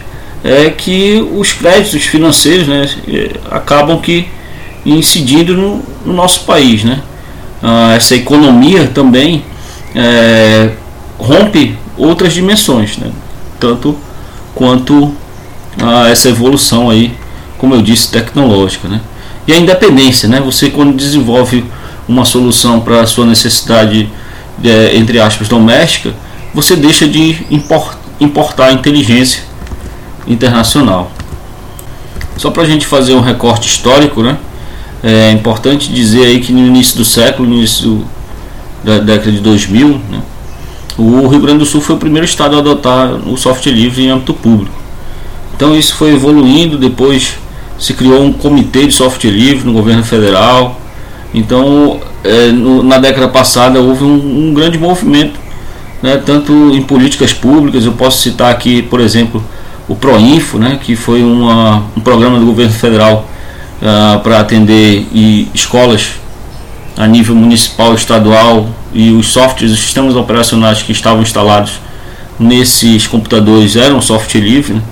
é 0.44 0.68
que 0.68 1.26
os 1.34 1.54
créditos 1.54 2.02
financeiros 2.02 2.68
né, 2.68 2.86
é, 3.08 3.30
acabam 3.50 3.98
que 3.98 4.28
incidindo 4.84 5.56
no, 5.56 5.82
no 6.04 6.12
nosso 6.12 6.40
país. 6.44 6.84
Né? 6.84 7.00
Ah, 7.62 7.94
essa 7.96 8.14
economia 8.14 8.86
também 8.88 9.42
é, 9.94 10.72
rompe 11.18 11.78
outras 11.96 12.34
dimensões, 12.34 12.98
né? 12.98 13.10
tanto 13.58 13.96
quanto 14.54 15.14
a 15.82 16.10
essa 16.10 16.28
evolução 16.28 16.90
aí, 16.90 17.14
como 17.56 17.74
eu 17.74 17.80
disse, 17.80 18.10
tecnológica, 18.10 18.86
né? 18.86 19.00
E 19.46 19.52
a 19.52 19.58
independência, 19.58 20.28
né? 20.28 20.40
Você 20.40 20.70
quando 20.70 20.96
desenvolve 20.96 21.64
uma 22.08 22.24
solução 22.24 22.80
para 22.80 23.00
a 23.00 23.06
sua 23.06 23.26
necessidade, 23.26 24.08
é, 24.62 24.96
entre 24.96 25.18
aspas, 25.18 25.48
doméstica, 25.48 26.14
você 26.54 26.76
deixa 26.76 27.08
de 27.08 27.36
importar 28.20 28.72
inteligência 28.72 29.42
internacional. 30.26 31.10
Só 32.36 32.50
para 32.50 32.62
a 32.62 32.66
gente 32.66 32.86
fazer 32.86 33.14
um 33.14 33.20
recorte 33.20 33.68
histórico, 33.68 34.22
né? 34.22 34.38
É 35.02 35.30
importante 35.30 35.92
dizer 35.92 36.24
aí 36.26 36.40
que 36.40 36.52
no 36.52 36.66
início 36.66 36.96
do 36.96 37.04
século, 37.04 37.48
no 37.48 37.56
início 37.56 38.04
da 38.82 38.98
década 38.98 39.32
de 39.32 39.40
2000, 39.40 40.00
né? 40.10 40.22
o 40.96 41.26
Rio 41.26 41.40
Grande 41.40 41.58
do 41.58 41.66
Sul 41.66 41.80
foi 41.80 41.96
o 41.96 41.98
primeiro 41.98 42.24
estado 42.24 42.56
a 42.56 42.58
adotar 42.58 43.12
o 43.28 43.36
software 43.36 43.72
livre 43.72 44.04
em 44.04 44.10
âmbito 44.10 44.32
público. 44.32 44.74
Então 45.56 45.76
isso 45.76 45.94
foi 45.94 46.12
evoluindo, 46.14 46.78
depois 46.78 47.34
se 47.78 47.92
criou 47.94 48.22
um 48.22 48.32
comitê 48.32 48.86
de 48.86 48.94
software 48.94 49.30
livre 49.30 49.66
no 49.66 49.72
governo 49.72 50.04
federal. 50.04 50.80
Então 51.32 52.00
é, 52.22 52.46
no, 52.48 52.82
na 52.82 52.98
década 52.98 53.28
passada 53.28 53.80
houve 53.80 54.04
um, 54.04 54.48
um 54.48 54.54
grande 54.54 54.78
movimento, 54.78 55.38
né, 56.02 56.20
tanto 56.24 56.52
em 56.52 56.82
políticas 56.82 57.32
públicas, 57.32 57.84
eu 57.84 57.92
posso 57.92 58.22
citar 58.22 58.50
aqui, 58.50 58.82
por 58.82 59.00
exemplo, 59.00 59.44
o 59.88 59.94
Proinfo, 59.94 60.58
né, 60.58 60.78
que 60.82 60.96
foi 60.96 61.22
uma, 61.22 61.84
um 61.96 62.00
programa 62.00 62.38
do 62.38 62.46
governo 62.46 62.72
federal 62.72 63.28
uh, 63.82 64.18
para 64.20 64.40
atender 64.40 65.06
e 65.12 65.48
escolas 65.54 66.12
a 66.96 67.06
nível 67.06 67.34
municipal, 67.34 67.94
estadual 67.94 68.68
e 68.92 69.10
os 69.10 69.28
softwares, 69.28 69.72
os 69.72 69.80
sistemas 69.80 70.14
operacionais 70.14 70.82
que 70.82 70.92
estavam 70.92 71.22
instalados 71.22 71.72
nesses 72.38 73.06
computadores 73.06 73.76
eram 73.76 74.00
software 74.00 74.40
livre. 74.40 74.74
Né? 74.74 74.82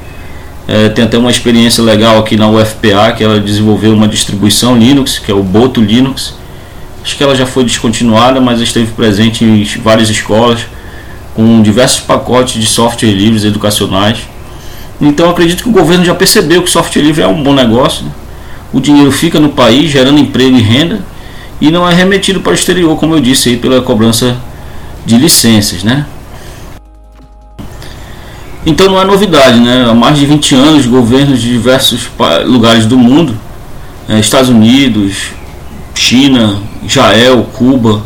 É, 0.68 0.88
tem 0.88 1.04
até 1.04 1.18
uma 1.18 1.30
experiência 1.30 1.82
legal 1.82 2.18
aqui 2.18 2.36
na 2.36 2.48
UFPA 2.48 3.12
que 3.16 3.22
ela 3.22 3.40
desenvolveu 3.40 3.92
uma 3.92 4.08
distribuição 4.08 4.76
Linux, 4.76 5.18
que 5.18 5.30
é 5.30 5.34
o 5.34 5.42
Boto 5.42 5.80
Linux. 5.80 6.34
Acho 7.02 7.16
que 7.16 7.22
ela 7.22 7.34
já 7.34 7.46
foi 7.46 7.64
descontinuada, 7.64 8.40
mas 8.40 8.60
esteve 8.60 8.92
presente 8.92 9.44
em 9.44 9.64
várias 9.80 10.08
escolas 10.08 10.60
com 11.34 11.62
diversos 11.62 12.00
pacotes 12.00 12.60
de 12.60 12.66
software 12.66 13.10
livres 13.10 13.44
educacionais. 13.44 14.18
Então 15.02 15.28
acredito 15.28 15.64
que 15.64 15.68
o 15.68 15.72
governo 15.72 16.04
já 16.04 16.14
percebeu 16.14 16.62
que 16.62 16.70
software 16.70 17.02
livre 17.02 17.22
é 17.22 17.26
um 17.26 17.42
bom 17.42 17.52
negócio. 17.52 18.04
Né? 18.04 18.12
O 18.72 18.80
dinheiro 18.80 19.10
fica 19.10 19.40
no 19.40 19.48
país, 19.48 19.90
gerando 19.90 20.20
emprego 20.20 20.56
e 20.56 20.62
renda 20.62 21.00
e 21.60 21.70
não 21.70 21.88
é 21.88 21.92
remetido 21.92 22.40
para 22.40 22.52
o 22.52 22.54
exterior, 22.54 22.96
como 22.96 23.14
eu 23.14 23.20
disse 23.20 23.50
aí, 23.50 23.56
pela 23.56 23.82
cobrança 23.82 24.36
de 25.04 25.16
licenças, 25.16 25.84
né? 25.84 26.06
Então 28.64 28.88
não 28.88 29.00
é 29.00 29.04
novidade, 29.04 29.60
né? 29.60 29.86
Há 29.88 29.94
mais 29.94 30.18
de 30.18 30.26
20 30.26 30.54
anos, 30.54 30.86
governos 30.86 31.40
de 31.40 31.52
diversos 31.52 32.08
lugares 32.46 32.86
do 32.86 32.96
mundo, 32.96 33.36
né? 34.08 34.18
Estados 34.18 34.50
Unidos, 34.50 35.30
China, 35.94 36.60
Israel, 36.84 37.46
Cuba, 37.52 38.02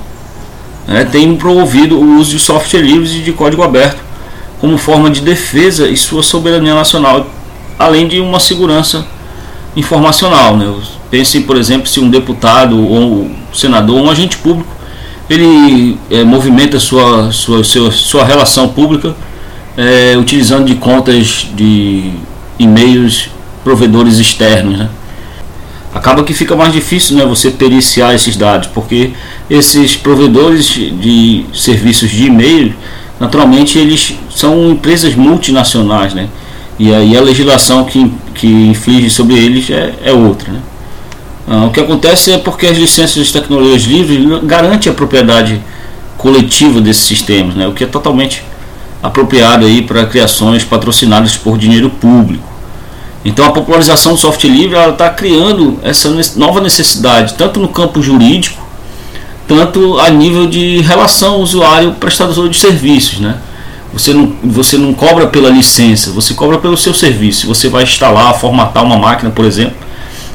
né, 0.86 1.04
tem 1.04 1.34
promovido 1.36 1.98
o 1.98 2.18
uso 2.18 2.32
de 2.32 2.38
software 2.38 2.80
livres 2.80 3.12
e 3.12 3.20
de 3.20 3.32
código 3.32 3.62
aberto 3.62 4.05
como 4.60 4.78
forma 4.78 5.10
de 5.10 5.20
defesa 5.20 5.88
e 5.88 5.96
sua 5.96 6.22
soberania 6.22 6.74
nacional, 6.74 7.26
além 7.78 8.08
de 8.08 8.20
uma 8.20 8.40
segurança 8.40 9.06
informacional. 9.76 10.56
Né? 10.56 10.72
Pense, 11.10 11.40
por 11.40 11.56
exemplo, 11.56 11.86
se 11.86 12.00
um 12.00 12.08
deputado 12.08 12.78
ou 12.78 12.98
um 12.98 13.36
senador, 13.52 13.96
um 14.00 14.10
agente 14.10 14.38
público, 14.38 14.74
ele 15.28 15.98
é, 16.10 16.24
movimenta 16.24 16.78
sua, 16.78 17.32
sua, 17.32 17.62
sua, 17.64 17.90
sua 17.90 18.24
relação 18.24 18.68
pública 18.68 19.14
é, 19.76 20.16
utilizando 20.16 20.64
de 20.64 20.76
contas 20.76 21.46
de 21.54 22.12
e-mails 22.58 23.28
provedores 23.62 24.18
externos. 24.18 24.78
Né? 24.78 24.88
Acaba 25.92 26.22
que 26.22 26.32
fica 26.32 26.54
mais 26.54 26.72
difícil 26.72 27.16
né, 27.16 27.24
você 27.24 27.50
periciar 27.50 28.14
esses 28.14 28.36
dados, 28.36 28.68
porque 28.68 29.12
esses 29.50 29.96
provedores 29.96 30.66
de 30.66 31.44
serviços 31.52 32.10
de 32.10 32.26
e-mail, 32.26 32.74
naturalmente, 33.18 33.78
eles 33.78 34.14
são 34.30 34.70
empresas 34.70 35.14
multinacionais, 35.14 36.14
né? 36.14 36.28
E 36.78 36.92
aí 36.94 37.16
a 37.16 37.20
legislação 37.20 37.84
que, 37.84 38.12
que 38.34 38.46
inflige 38.46 39.08
sobre 39.08 39.34
eles 39.34 39.70
é, 39.70 39.94
é 40.04 40.12
outra. 40.12 40.52
Né? 40.52 40.60
Ah, 41.48 41.64
o 41.64 41.70
que 41.70 41.80
acontece 41.80 42.32
é 42.32 42.38
porque 42.38 42.66
as 42.66 42.76
licenças 42.76 43.26
de 43.26 43.32
tecnologias 43.32 43.82
livres 43.84 44.42
garantem 44.42 44.92
a 44.92 44.94
propriedade 44.94 45.60
coletiva 46.18 46.80
desses 46.80 47.04
sistemas, 47.04 47.54
né? 47.54 47.66
o 47.66 47.72
que 47.72 47.84
é 47.84 47.86
totalmente 47.86 48.42
apropriado 49.02 49.64
aí 49.64 49.82
para 49.82 50.04
criações 50.06 50.64
patrocinadas 50.64 51.36
por 51.36 51.56
dinheiro 51.56 51.88
público. 51.88 52.44
Então 53.24 53.44
a 53.46 53.52
popularização 53.52 54.12
do 54.12 54.18
software 54.18 54.50
livre 54.50 54.78
está 54.78 55.08
criando 55.10 55.78
essa 55.82 56.10
nova 56.36 56.60
necessidade, 56.60 57.34
tanto 57.34 57.58
no 57.58 57.68
campo 57.68 58.02
jurídico, 58.02 58.65
tanto 59.46 59.98
a 59.98 60.10
nível 60.10 60.46
de 60.46 60.80
relação 60.80 61.40
usuário-prestador 61.40 62.48
de 62.48 62.58
serviços. 62.58 63.20
Né? 63.20 63.36
Você, 63.92 64.12
não, 64.12 64.32
você 64.42 64.76
não 64.76 64.92
cobra 64.92 65.26
pela 65.26 65.48
licença, 65.48 66.10
você 66.10 66.34
cobra 66.34 66.58
pelo 66.58 66.76
seu 66.76 66.92
serviço. 66.92 67.46
Você 67.46 67.68
vai 67.68 67.84
instalar, 67.84 68.38
formatar 68.38 68.84
uma 68.84 68.96
máquina, 68.96 69.30
por 69.30 69.44
exemplo, 69.44 69.76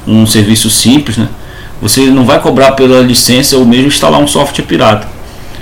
um 0.08 0.26
serviço 0.26 0.70
simples, 0.70 1.18
né? 1.18 1.28
você 1.82 2.02
não 2.06 2.26
vai 2.26 2.40
cobrar 2.40 2.72
pela 2.74 3.02
licença 3.02 3.58
ou 3.58 3.66
mesmo 3.66 3.88
instalar 3.88 4.20
um 4.20 4.28
software 4.28 4.66
pirata. 4.66 5.08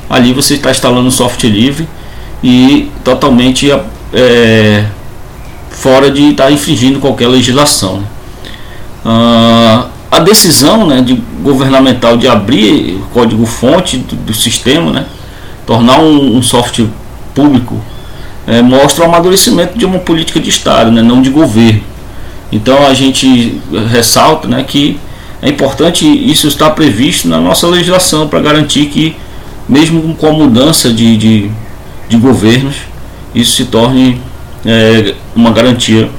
Ali 0.10 0.34
você 0.34 0.56
está 0.56 0.72
instalando 0.72 1.08
um 1.08 1.12
software 1.12 1.50
livre 1.50 1.88
e 2.44 2.92
totalmente 3.04 3.72
é, 4.14 4.86
fora 5.70 6.10
de 6.12 6.32
estar 6.32 6.46
tá 6.46 6.52
infringindo 6.52 7.00
qualquer 7.00 7.28
legislação. 7.28 8.04
Ah, 9.06 9.88
a 10.12 10.20
decisão 10.20 10.88
né, 10.88 11.02
de, 11.02 11.14
governamental 11.42 12.18
de 12.18 12.28
abrir 12.28 12.99
código-fonte 13.14 13.98
do, 13.98 14.16
do, 14.16 14.34
sistema, 14.34 14.92
né, 14.92 15.06
tornar 15.66 16.00
um, 16.00 16.38
um 16.38 16.42
software 16.42 16.88
público, 17.34 17.80
é, 18.48 18.62
mostra 18.62 19.04
o 19.04 19.08
amadurecimento 19.08 19.78
de 19.78 19.86
uma 19.86 20.00
política 20.00 20.40
de 20.40 20.50
Estado, 20.50 20.92
né, 20.92 21.02
não 21.02 21.22
de 21.22 21.30
governo. 21.30 21.84
Então 22.52 22.86
a 22.86 22.94
gente 22.94 23.62
ressalta 23.92 24.48
né, 24.48 24.64
que 24.68 25.00
é 25.42 25.50
importante 25.50 26.06
isso 26.06 26.48
estar 26.48 26.72
previsto 26.72 27.28
na 27.28 27.40
nossa 27.40 27.68
legislação 27.68 28.28
para 28.28 28.40
garantir 28.42 28.88
que, 28.88 29.16
mesmo 29.68 30.16
com 30.16 30.28
a 30.28 30.34
mudança 30.34 30.92
de, 30.92 31.16
de 31.16 31.52
de 32.10 32.18
governos, 32.18 32.76
isso 33.34 33.56
se 33.56 33.66
torne 33.66 34.20
é, 34.66 35.14
uma 35.36 35.52
garantia 35.52 36.10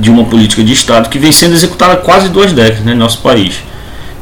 de 0.00 0.10
uma 0.10 0.24
política 0.24 0.64
de 0.64 0.72
Estado 0.72 1.10
que 1.10 1.18
vem 1.18 1.30
sendo 1.30 1.52
executada 1.52 1.92
há 1.92 1.96
quase 1.98 2.30
duas 2.30 2.52
décadas 2.52 2.82
né, 2.82 2.94
no 2.94 3.00
nosso 3.00 3.18
país. 3.18 3.60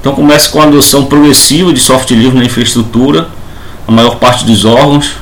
Então 0.05 0.15
começa 0.15 0.51
com 0.51 0.61
a 0.61 0.65
adoção 0.65 1.07
progressiva 1.07 1.73
de 1.73 1.81
software 1.81 2.19
livre 2.19 2.37
na 2.37 2.45
infraestrutura, 2.45 3.31
a 3.89 3.91
maior 3.91 4.17
parte 4.17 4.45
dos 4.45 4.67
órgãos, 4.67 5.13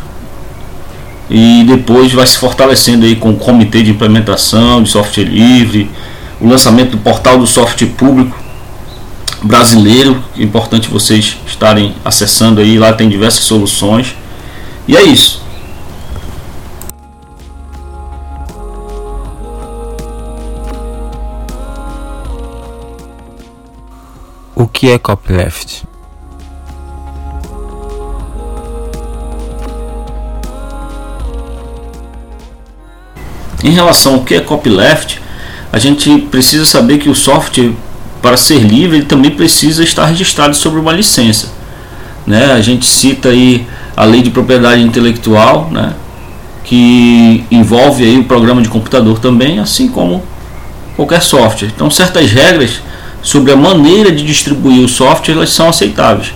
e 1.31 1.63
depois 1.69 2.13
vai 2.13 2.27
se 2.27 2.37
fortalecendo 2.37 3.07
aí 3.07 3.15
com 3.15 3.31
o 3.31 3.37
comitê 3.37 3.81
de 3.85 3.93
implementação 3.93 4.83
de 4.83 4.91
software 4.91 5.23
livre, 5.23 5.89
o 6.41 6.49
lançamento 6.49 6.91
do 6.91 6.99
portal 6.99 7.39
do 7.39 7.47
software 7.47 7.91
público 7.91 8.37
brasileiro, 9.41 10.21
é 10.37 10.43
importante 10.43 10.89
vocês 10.89 11.37
estarem 11.47 11.95
acessando 12.05 12.61
aí, 12.61 12.77
lá 12.77 12.93
tem 12.93 13.09
diversas 13.09 13.45
soluções. 13.45 14.17
E 14.89 14.97
é 14.97 15.05
isso. 15.05 15.42
O 24.63 24.69
que 24.69 24.93
é 24.93 24.97
copyleft? 24.97 25.83
Em 33.65 33.71
relação 33.71 34.15
ao 34.15 34.21
que 34.21 34.37
é 34.37 34.41
copyleft, 34.41 35.21
a 35.73 35.81
gente 35.81 36.17
precisa 36.31 36.65
saber 36.65 36.99
que 36.99 37.11
o 37.11 37.15
software, 37.15 37.73
para 38.23 38.37
ser 38.37 38.61
livre, 38.61 38.99
ele 38.99 39.07
também 39.07 39.33
precisa 39.33 39.83
estar 39.83 40.07
registrado 40.07 40.55
sobre 40.55 40.79
uma 40.79 40.93
licença. 40.93 41.49
Né? 42.25 42.53
A 42.53 42.61
gente 42.61 42.87
cita 42.87 43.31
aí 43.31 43.67
a 43.97 44.05
lei 44.05 44.23
de 44.23 44.31
propriedade 44.31 44.81
intelectual, 44.81 45.71
né? 45.73 45.93
que 46.63 47.45
envolve 47.51 48.05
aí 48.05 48.17
o 48.17 48.25
programa 48.25 48.63
de 48.63 48.69
computador 48.69 49.19
também, 49.19 49.59
assim 49.59 49.89
como 49.89 50.23
qualquer 50.95 51.21
software. 51.21 51.73
Então, 51.75 51.91
certas 51.91 52.31
regras 52.31 52.81
sobre 53.23 53.53
a 53.53 53.57
maneira 53.57 54.11
de 54.11 54.25
distribuir 54.25 54.85
o 54.85 54.89
software 54.89 55.35
elas 55.35 55.51
são 55.51 55.69
aceitáveis 55.69 56.33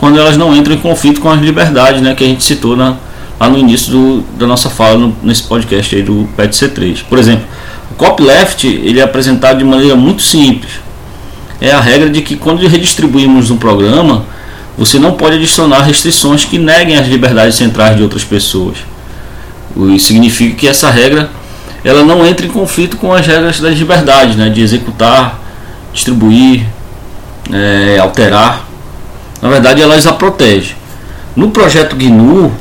quando 0.00 0.18
elas 0.18 0.34
não 0.34 0.56
entram 0.56 0.74
em 0.74 0.78
conflito 0.78 1.20
com 1.20 1.30
as 1.30 1.38
liberdades 1.42 2.00
né, 2.00 2.14
que 2.14 2.24
a 2.24 2.26
gente 2.26 2.42
citou 2.42 2.74
na, 2.74 2.96
lá 3.38 3.50
no 3.50 3.58
início 3.58 3.92
do, 3.92 4.20
da 4.38 4.46
nossa 4.46 4.70
fala 4.70 4.96
no, 4.96 5.14
nesse 5.22 5.42
podcast 5.42 5.94
aí 5.94 6.02
do 6.02 6.26
PET 6.34 6.56
C3. 6.56 7.02
Por 7.06 7.18
exemplo, 7.18 7.44
o 7.90 7.94
copyleft 7.94 8.66
ele 8.66 8.98
é 8.98 9.02
apresentado 9.02 9.58
de 9.58 9.64
maneira 9.64 9.94
muito 9.96 10.22
simples. 10.22 10.72
É 11.60 11.70
a 11.72 11.80
regra 11.80 12.08
de 12.08 12.22
que 12.22 12.34
quando 12.36 12.66
redistribuímos 12.66 13.50
um 13.50 13.58
programa, 13.58 14.24
você 14.78 14.98
não 14.98 15.12
pode 15.12 15.36
adicionar 15.36 15.82
restrições 15.82 16.46
que 16.46 16.56
neguem 16.56 16.96
as 16.96 17.06
liberdades 17.06 17.56
centrais 17.56 17.94
de 17.94 18.02
outras 18.02 18.24
pessoas. 18.24 18.78
Isso 19.94 20.06
significa 20.06 20.56
que 20.56 20.66
essa 20.66 20.90
regra 20.90 21.28
ela 21.84 22.02
não 22.02 22.26
entra 22.26 22.46
em 22.46 22.48
conflito 22.48 22.96
com 22.96 23.12
as 23.12 23.26
regras 23.26 23.60
das 23.60 23.76
liberdades, 23.76 24.34
né, 24.34 24.48
de 24.48 24.62
executar 24.62 25.38
distribuir, 25.92 26.66
é, 27.52 27.98
alterar. 27.98 28.66
Na 29.40 29.48
verdade, 29.48 29.80
elas 29.80 30.06
a 30.06 30.12
protegem. 30.12 30.76
No 31.34 31.50
projeto 31.50 31.96
GNU, 31.96 32.52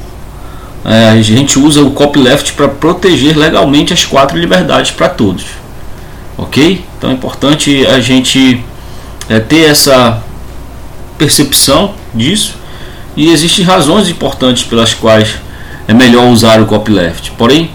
é, 0.86 1.10
a 1.10 1.22
gente 1.22 1.60
usa 1.60 1.82
o 1.82 1.92
copyleft 1.92 2.54
para 2.54 2.68
proteger 2.68 3.38
legalmente 3.38 3.94
as 3.94 4.06
quatro 4.06 4.38
liberdades 4.38 4.92
para 4.92 5.10
todos. 5.10 5.46
Ok? 6.38 6.84
Então 6.98 7.10
é 7.10 7.14
importante 7.14 7.86
a 7.86 8.00
gente 8.00 8.64
é, 9.28 9.40
ter 9.40 9.70
essa 9.70 10.24
percepção 11.18 11.94
disso. 12.14 12.56
E 13.16 13.30
existem 13.30 13.66
razões 13.66 14.08
importantes 14.08 14.64
pelas 14.64 14.94
quais 14.94 15.36
é 15.88 15.94
melhor 15.94 16.28
usar 16.28 16.62
o 16.62 16.66
copyleft. 16.66 17.32
Porém, 17.32 17.70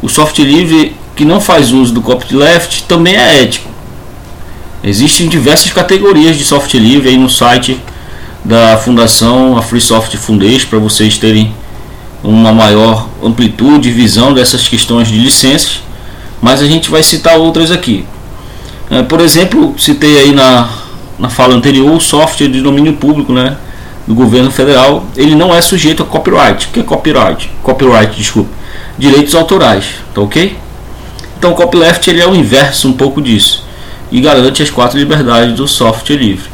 o 0.00 0.08
software 0.08 0.46
livre 0.46 0.96
que 1.14 1.24
não 1.24 1.40
faz 1.40 1.72
uso 1.72 1.92
do 1.92 2.00
copyleft 2.00 2.84
também 2.84 3.14
é 3.14 3.42
ético. 3.42 3.75
Existem 4.86 5.26
diversas 5.26 5.72
categorias 5.72 6.38
de 6.38 6.44
software 6.44 6.78
livre 6.78 7.08
aí 7.08 7.16
no 7.16 7.28
site 7.28 7.76
da 8.44 8.78
fundação, 8.78 9.58
a 9.58 9.62
Free 9.62 9.80
Software 9.80 10.20
Foundation, 10.20 10.68
para 10.68 10.78
vocês 10.78 11.18
terem 11.18 11.52
uma 12.22 12.52
maior 12.52 13.08
amplitude 13.20 13.88
e 13.88 13.92
visão 13.92 14.32
dessas 14.32 14.68
questões 14.68 15.08
de 15.08 15.18
licenças, 15.18 15.80
mas 16.40 16.62
a 16.62 16.66
gente 16.66 16.88
vai 16.88 17.02
citar 17.02 17.36
outras 17.36 17.72
aqui. 17.72 18.06
É, 18.88 19.02
por 19.02 19.20
exemplo, 19.20 19.74
citei 19.76 20.20
aí 20.20 20.32
na, 20.32 20.68
na 21.18 21.28
fala 21.28 21.56
anterior 21.56 21.90
o 21.90 22.00
software 22.00 22.46
de 22.46 22.60
domínio 22.60 22.92
público 22.92 23.32
né, 23.32 23.56
do 24.06 24.14
governo 24.14 24.52
federal, 24.52 25.04
ele 25.16 25.34
não 25.34 25.52
é 25.52 25.60
sujeito 25.60 26.04
a 26.04 26.06
copyright. 26.06 26.66
O 26.66 26.70
que 26.70 26.78
é 26.78 26.82
copyright? 26.84 27.50
Copyright, 27.60 28.16
desculpa. 28.16 28.50
Direitos 28.96 29.34
autorais, 29.34 29.84
tá 30.14 30.20
ok? 30.20 30.56
Então 31.36 31.50
o 31.50 31.54
copyleft 31.56 32.08
ele 32.08 32.20
é 32.20 32.26
o 32.28 32.36
inverso 32.36 32.86
um 32.86 32.92
pouco 32.92 33.20
disso 33.20 33.65
e 34.10 34.20
garante 34.20 34.62
as 34.62 34.70
quatro 34.70 34.98
liberdades 34.98 35.54
do 35.54 35.66
software 35.66 36.16
livre. 36.16 36.48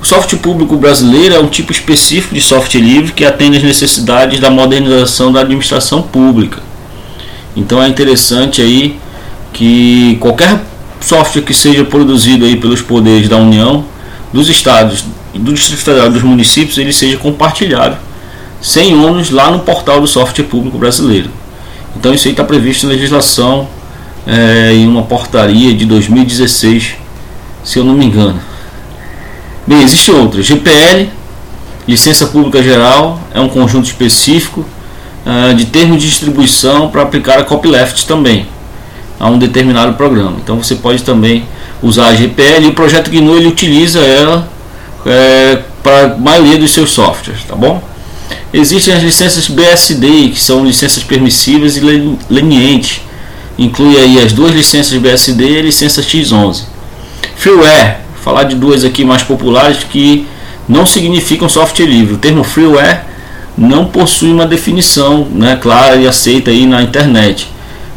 O 0.00 0.04
software 0.04 0.38
público 0.38 0.76
brasileiro 0.76 1.34
é 1.34 1.38
um 1.38 1.48
tipo 1.48 1.72
específico 1.72 2.34
de 2.34 2.40
software 2.40 2.80
livre 2.80 3.12
que 3.12 3.24
atende 3.24 3.56
às 3.56 3.62
necessidades 3.62 4.38
da 4.38 4.50
modernização 4.50 5.32
da 5.32 5.40
administração 5.40 6.02
pública. 6.02 6.60
Então 7.56 7.82
é 7.82 7.88
interessante 7.88 8.60
aí 8.60 8.98
que 9.52 10.16
qualquer 10.20 10.60
software 11.00 11.42
que 11.42 11.54
seja 11.54 11.84
produzido 11.84 12.44
aí 12.44 12.56
pelos 12.56 12.82
poderes 12.82 13.28
da 13.28 13.36
União, 13.36 13.84
dos 14.32 14.48
estados, 14.48 15.04
do 15.34 15.52
Distrito 15.52 15.82
Federal 15.82 16.10
dos 16.10 16.22
municípios, 16.22 16.76
ele 16.78 16.92
seja 16.92 17.16
compartilhado 17.16 17.96
sem 18.60 18.94
ônus 18.96 19.30
lá 19.30 19.50
no 19.50 19.60
portal 19.60 20.00
do 20.00 20.06
software 20.06 20.44
público 20.44 20.78
brasileiro. 20.78 21.30
Então 21.96 22.12
isso 22.12 22.28
aí 22.28 22.32
está 22.32 22.44
previsto 22.44 22.86
na 22.86 22.92
legislação 22.92 23.68
é, 24.26 24.72
em 24.72 24.86
uma 24.86 25.02
portaria 25.02 25.74
de 25.74 25.84
2016, 25.84 26.94
se 27.62 27.78
eu 27.78 27.84
não 27.84 27.94
me 27.94 28.06
engano. 28.06 28.40
Bem, 29.66 29.82
existe 29.82 30.10
outra. 30.10 30.42
GPL 30.42 31.10
Licença 31.86 32.26
pública 32.26 32.60
geral 32.60 33.20
é 33.32 33.40
um 33.40 33.48
conjunto 33.48 33.86
específico 33.86 34.64
uh, 35.24 35.54
de 35.54 35.66
termos 35.66 36.02
de 36.02 36.08
distribuição 36.08 36.88
para 36.88 37.02
aplicar 37.02 37.38
a 37.38 37.44
copyleft 37.44 38.06
também 38.06 38.46
a 39.20 39.30
um 39.30 39.38
determinado 39.38 39.92
programa. 39.94 40.36
Então 40.42 40.56
você 40.60 40.74
pode 40.74 41.04
também 41.04 41.46
usar 41.80 42.08
a 42.08 42.14
GPL 42.14 42.64
e 42.64 42.66
o 42.66 42.72
projeto 42.72 43.08
GNU 43.08 43.36
ele 43.36 43.46
utiliza 43.46 44.00
ela 44.00 44.48
é, 45.06 45.60
para 45.80 46.14
a 46.14 46.16
maioria 46.16 46.58
dos 46.58 46.72
seus 46.72 46.90
softwares, 46.90 47.44
tá 47.44 47.54
bom? 47.54 47.80
Existem 48.52 48.92
as 48.92 49.02
licenças 49.02 49.46
BSD, 49.46 50.30
que 50.30 50.40
são 50.40 50.64
licenças 50.64 51.04
permissivas 51.04 51.76
e 51.76 51.80
lenientes. 52.28 53.00
Inclui 53.58 53.96
aí 53.96 54.18
as 54.18 54.32
duas 54.32 54.52
licenças 54.52 54.98
BSD 54.98 55.44
e 55.44 55.62
licença 55.62 56.02
X11. 56.02 56.64
Freeware, 57.36 57.98
falar 58.22 58.44
de 58.44 58.54
duas 58.54 58.84
aqui 58.84 59.04
mais 59.04 59.22
populares 59.22 59.84
que 59.84 60.26
não 60.68 60.84
significam 60.84 61.48
software 61.48 61.86
livre. 61.86 62.14
O 62.14 62.18
termo 62.18 62.44
freeware 62.44 63.04
não 63.56 63.86
possui 63.86 64.30
uma 64.30 64.46
definição 64.46 65.26
né, 65.30 65.56
clara 65.56 65.96
e 65.96 66.06
aceita 66.06 66.50
aí 66.50 66.66
na 66.66 66.82
internet, 66.82 67.48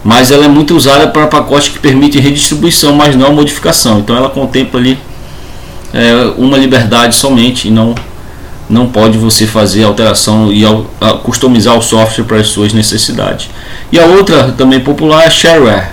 mas 0.04 0.32
ela 0.32 0.46
é 0.46 0.48
muito 0.48 0.76
usada 0.76 1.08
para 1.08 1.28
pacotes 1.28 1.70
que 1.70 1.80
permitem 1.80 2.22
redistribuição, 2.22 2.94
mas 2.94 3.16
não 3.16 3.34
modificação. 3.34 4.00
Então 4.00 4.16
ela 4.16 4.30
contempla 4.30 4.80
ali 4.80 4.98
é, 5.94 6.34
uma 6.38 6.58
liberdade 6.58 7.16
somente 7.16 7.68
e 7.68 7.72
não 7.72 7.94
não 8.70 8.88
pode 8.88 9.18
você 9.18 9.48
fazer 9.48 9.84
alteração 9.84 10.52
e 10.52 10.64
customizar 11.24 11.78
o 11.78 11.82
software 11.82 12.24
para 12.24 12.38
as 12.38 12.48
suas 12.48 12.72
necessidades. 12.72 13.50
E 13.92 14.00
a 14.00 14.06
outra 14.06 14.52
também 14.52 14.80
popular 14.80 15.26
é 15.26 15.30
shareware, 15.30 15.90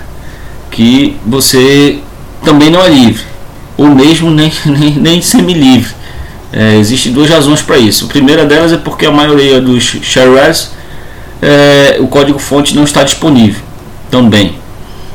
que 0.69 1.17
você 1.25 1.99
também 2.43 2.69
não 2.69 2.81
é 2.81 2.89
livre, 2.89 3.23
ou 3.75 3.87
mesmo 3.87 4.29
nem, 4.29 4.51
nem, 4.65 4.91
nem 4.95 5.21
semi-livre. 5.21 5.95
É, 6.53 6.75
Existem 6.77 7.11
duas 7.11 7.29
razões 7.29 7.61
para 7.61 7.77
isso. 7.77 8.05
A 8.05 8.07
primeira 8.07 8.45
delas 8.45 8.71
é 8.71 8.77
porque 8.77 9.05
a 9.05 9.11
maioria 9.11 9.59
dos 9.59 9.83
sharewares 9.83 10.71
é, 11.41 11.97
o 11.99 12.07
código-fonte 12.07 12.75
não 12.75 12.83
está 12.83 13.03
disponível 13.03 13.61
também. 14.09 14.55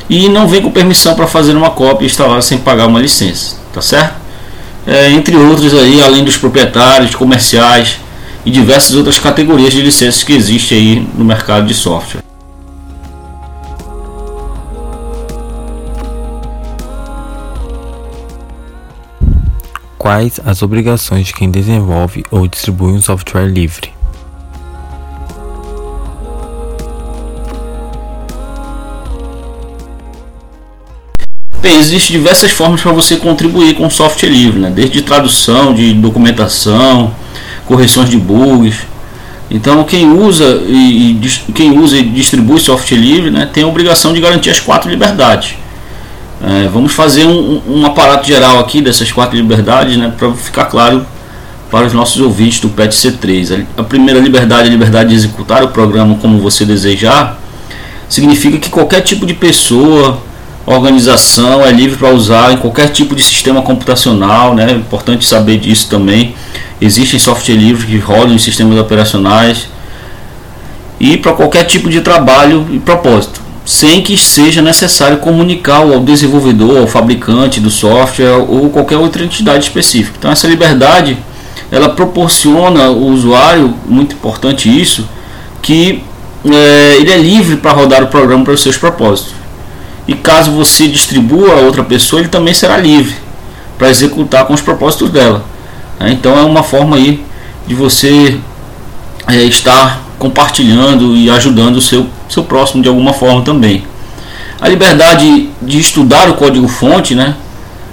E 0.08 0.28
não 0.28 0.46
vem 0.46 0.60
com 0.60 0.70
permissão 0.70 1.14
para 1.14 1.26
fazer 1.26 1.56
uma 1.56 1.70
cópia 1.70 2.06
instalada 2.06 2.42
sem 2.42 2.58
pagar 2.58 2.86
uma 2.86 3.00
licença, 3.00 3.56
tá 3.72 3.80
certo? 3.80 4.21
É, 4.86 5.10
entre 5.10 5.36
outros 5.36 5.72
aí, 5.74 6.02
além 6.02 6.24
dos 6.24 6.36
proprietários, 6.36 7.14
comerciais 7.14 7.98
e 8.44 8.50
diversas 8.50 8.94
outras 8.94 9.18
categorias 9.18 9.72
de 9.72 9.80
licenças 9.80 10.24
que 10.24 10.32
existem 10.32 10.78
aí 10.78 11.08
no 11.16 11.24
mercado 11.24 11.66
de 11.66 11.74
software. 11.74 12.22
Quais 19.96 20.40
as 20.44 20.62
obrigações 20.62 21.28
de 21.28 21.32
quem 21.32 21.48
desenvolve 21.48 22.24
ou 22.28 22.48
distribui 22.48 22.92
um 22.92 23.00
software 23.00 23.46
livre? 23.46 24.01
Bem, 31.62 31.78
existem 31.78 32.16
diversas 32.16 32.50
formas 32.50 32.80
para 32.80 32.90
você 32.90 33.16
contribuir 33.16 33.76
com 33.76 33.86
o 33.86 33.90
software 33.90 34.28
livre, 34.28 34.58
né? 34.58 34.68
desde 34.68 35.00
tradução, 35.00 35.72
de 35.72 35.94
documentação, 35.94 37.14
correções 37.66 38.10
de 38.10 38.16
bugs. 38.16 38.78
Então, 39.48 39.84
quem 39.84 40.10
usa 40.10 40.60
e, 40.66 41.20
quem 41.54 41.78
usa 41.78 41.98
e 41.98 42.02
distribui 42.02 42.58
software 42.58 42.98
livre 42.98 43.30
né, 43.30 43.48
tem 43.52 43.62
a 43.62 43.68
obrigação 43.68 44.12
de 44.12 44.20
garantir 44.20 44.50
as 44.50 44.58
quatro 44.58 44.90
liberdades. 44.90 45.54
É, 46.44 46.68
vamos 46.68 46.92
fazer 46.92 47.26
um, 47.26 47.62
um, 47.68 47.86
aparato 47.86 48.26
geral 48.26 48.58
aqui 48.58 48.80
dessas 48.80 49.12
quatro 49.12 49.36
liberdades 49.36 49.96
né, 49.96 50.12
para 50.18 50.32
ficar 50.32 50.64
claro 50.64 51.06
para 51.70 51.86
os 51.86 51.92
nossos 51.92 52.20
ouvintes 52.20 52.58
do 52.58 52.70
PET 52.70 52.92
C3. 52.92 53.64
A 53.76 53.84
primeira 53.84 54.18
liberdade 54.18 54.64
é 54.64 54.66
a 54.66 54.70
liberdade 54.72 55.10
de 55.10 55.14
executar 55.14 55.62
o 55.62 55.68
programa 55.68 56.16
como 56.16 56.40
você 56.40 56.64
desejar. 56.64 57.38
Significa 58.08 58.58
que 58.58 58.68
qualquer 58.68 59.02
tipo 59.02 59.24
de 59.24 59.34
pessoa, 59.34 60.20
organização 60.66 61.64
é 61.64 61.72
livre 61.72 61.96
para 61.96 62.10
usar 62.10 62.52
em 62.52 62.56
qualquer 62.56 62.88
tipo 62.88 63.16
de 63.16 63.22
sistema 63.22 63.62
computacional, 63.62 64.54
né? 64.54 64.70
É 64.70 64.74
importante 64.74 65.26
saber 65.26 65.58
disso 65.58 65.88
também. 65.88 66.34
Existem 66.80 67.18
software 67.18 67.56
livre 67.56 67.86
que 67.86 67.98
rodam 67.98 68.34
em 68.34 68.38
sistemas 68.38 68.78
operacionais 68.78 69.66
e 71.00 71.16
para 71.16 71.32
qualquer 71.32 71.64
tipo 71.64 71.90
de 71.90 72.00
trabalho 72.00 72.66
e 72.70 72.78
propósito, 72.78 73.40
sem 73.64 74.02
que 74.02 74.16
seja 74.16 74.62
necessário 74.62 75.18
comunicar 75.18 75.78
ao 75.78 75.98
desenvolvedor, 75.98 76.78
ao 76.78 76.86
fabricante 76.86 77.58
do 77.58 77.70
software 77.70 78.36
ou 78.48 78.70
qualquer 78.70 78.98
outra 78.98 79.24
entidade 79.24 79.64
específica. 79.64 80.14
Então 80.16 80.30
essa 80.30 80.46
liberdade 80.46 81.18
ela 81.72 81.88
proporciona 81.88 82.84
ao 82.84 82.98
usuário, 82.98 83.74
muito 83.86 84.14
importante 84.14 84.68
isso, 84.68 85.08
que 85.60 86.04
é, 86.44 86.96
ele 87.00 87.10
é 87.10 87.16
livre 87.16 87.56
para 87.56 87.72
rodar 87.72 88.04
o 88.04 88.08
programa 88.08 88.44
para 88.44 88.54
os 88.54 88.62
seus 88.62 88.76
propósitos 88.76 89.41
e 90.06 90.14
caso 90.14 90.50
você 90.50 90.88
distribua 90.88 91.52
a 91.52 91.56
outra 91.60 91.82
pessoa, 91.82 92.20
ele 92.20 92.28
também 92.28 92.52
será 92.52 92.76
livre 92.76 93.14
para 93.78 93.88
executar 93.90 94.46
com 94.46 94.54
os 94.54 94.60
propósitos 94.60 95.10
dela. 95.10 95.44
Né? 95.98 96.12
Então 96.12 96.38
é 96.38 96.42
uma 96.42 96.62
forma 96.62 96.96
aí 96.96 97.24
de 97.66 97.74
você 97.74 98.38
é, 99.28 99.36
estar 99.44 100.02
compartilhando 100.18 101.16
e 101.16 101.30
ajudando 101.30 101.76
o 101.76 101.80
seu, 101.80 102.06
seu 102.28 102.44
próximo 102.44 102.82
de 102.82 102.88
alguma 102.88 103.12
forma 103.12 103.42
também. 103.42 103.84
A 104.60 104.68
liberdade 104.68 105.48
de 105.60 105.78
estudar 105.78 106.30
o 106.30 106.34
código 106.34 106.68
fonte 106.68 107.14
né, 107.14 107.34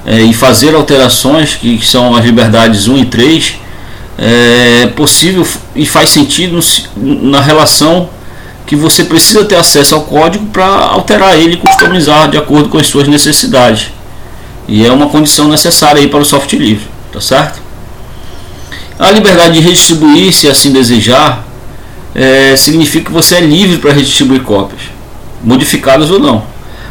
é, 0.06 0.22
e 0.22 0.34
fazer 0.34 0.76
alterações, 0.76 1.56
que 1.56 1.84
são 1.86 2.16
as 2.16 2.24
liberdades 2.24 2.88
1 2.88 2.98
e 3.00 3.06
3, 3.06 3.56
é 4.22 4.88
possível 4.88 5.48
e 5.76 5.86
faz 5.86 6.10
sentido 6.10 6.60
na 6.98 7.40
relação 7.40 8.10
que 8.70 8.76
você 8.76 9.04
precisa 9.04 9.44
ter 9.46 9.56
acesso 9.56 9.96
ao 9.96 10.04
código 10.04 10.46
para 10.46 10.64
alterar 10.64 11.36
ele 11.36 11.56
e 11.56 11.58
customizar 11.58 12.30
de 12.30 12.38
acordo 12.38 12.70
com 12.70 12.78
as 12.78 12.86
suas 12.86 13.08
necessidades. 13.08 13.88
E 14.68 14.86
é 14.86 14.92
uma 14.92 15.10
condição 15.10 15.48
necessária 15.48 16.00
aí 16.00 16.08
para 16.08 16.20
o 16.20 16.24
software 16.24 16.60
livre, 16.60 16.86
tá 17.12 17.20
certo? 17.20 17.60
A 19.00 19.10
liberdade 19.10 19.56
de 19.56 19.60
redistribuir, 19.60 20.32
se 20.32 20.48
assim 20.48 20.72
desejar, 20.72 21.44
é, 22.14 22.56
significa 22.56 23.06
que 23.06 23.12
você 23.12 23.38
é 23.38 23.42
livre 23.42 23.80
para 23.80 23.92
redistribuir 23.92 24.44
cópias, 24.44 24.82
modificadas 25.44 26.12
ou 26.12 26.20
não, 26.20 26.44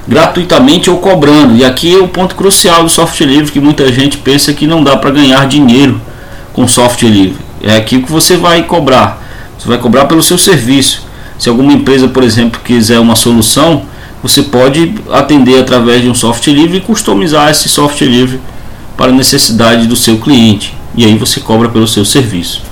gratuitamente 0.09 0.91
ou 0.91 0.99
cobrando. 0.99 1.55
E 1.55 1.65
aqui 1.65 1.95
é 1.95 1.99
o 1.99 2.09
ponto 2.09 2.35
crucial 2.35 2.83
do 2.83 2.91
software 2.91 3.29
livre 3.29 3.53
que 3.53 3.61
muita 3.61 3.87
gente 3.93 4.19
pensa 4.19 4.53
que 4.53 4.67
não 4.67 4.83
dá 4.83 4.97
para 4.97 5.13
ganhar 5.13 5.47
dinheiro 5.47 6.01
com 6.53 6.67
software 6.67 7.09
livre. 7.09 7.39
É 7.63 7.77
aquilo 7.77 8.03
que 8.03 8.11
você 8.11 8.37
vai 8.37 8.65
cobrar. 8.65 9.23
Você 9.57 9.69
vai 9.69 9.79
cobrar 9.79 10.07
pelo 10.07 10.25
seu 10.25 10.37
serviço. 10.37 11.07
Se 11.39 11.49
alguma 11.49 11.73
empresa, 11.73 12.09
por 12.09 12.25
exemplo, 12.25 12.61
quiser 12.65 12.99
uma 12.99 13.15
solução, 13.15 13.87
você 14.23 14.43
pode 14.43 14.95
atender 15.13 15.61
através 15.61 16.03
de 16.03 16.11
um 16.11 16.15
software 16.15 16.53
livre 16.53 16.79
e 16.79 16.81
customizar 16.81 17.49
esse 17.51 17.69
software 17.69 18.09
livre 18.09 18.41
para 18.97 19.13
a 19.13 19.15
necessidade 19.15 19.87
do 19.87 19.95
seu 19.95 20.19
cliente. 20.19 20.75
E 20.97 21.05
aí 21.05 21.17
você 21.17 21.39
cobra 21.39 21.69
pelo 21.69 21.87
seu 21.87 22.05
serviço. 22.05 22.63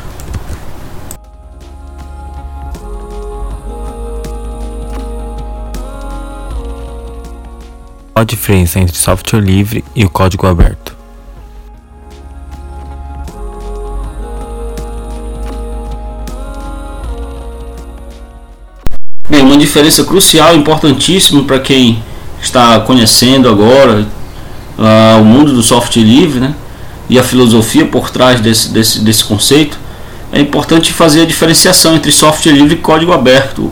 Qual 8.12 8.22
a 8.22 8.24
diferença 8.24 8.80
entre 8.80 8.96
software 8.96 9.40
livre 9.40 9.84
e 9.94 10.04
o 10.04 10.10
código 10.10 10.46
aberto? 10.46 10.95
Diferença 19.76 20.04
crucial, 20.04 20.56
importantíssima 20.56 21.42
para 21.42 21.58
quem 21.58 22.02
está 22.40 22.80
conhecendo 22.80 23.46
agora 23.46 24.06
uh, 24.78 25.20
o 25.20 25.24
mundo 25.24 25.52
do 25.52 25.62
software 25.62 26.02
livre 26.02 26.40
né, 26.40 26.54
e 27.10 27.18
a 27.18 27.22
filosofia 27.22 27.84
por 27.84 28.08
trás 28.08 28.40
desse, 28.40 28.70
desse, 28.70 29.00
desse 29.00 29.22
conceito, 29.22 29.78
é 30.32 30.40
importante 30.40 30.94
fazer 30.94 31.22
a 31.22 31.24
diferenciação 31.26 31.94
entre 31.94 32.10
software 32.10 32.52
livre 32.52 32.76
e 32.76 32.78
código 32.78 33.12
aberto. 33.12 33.70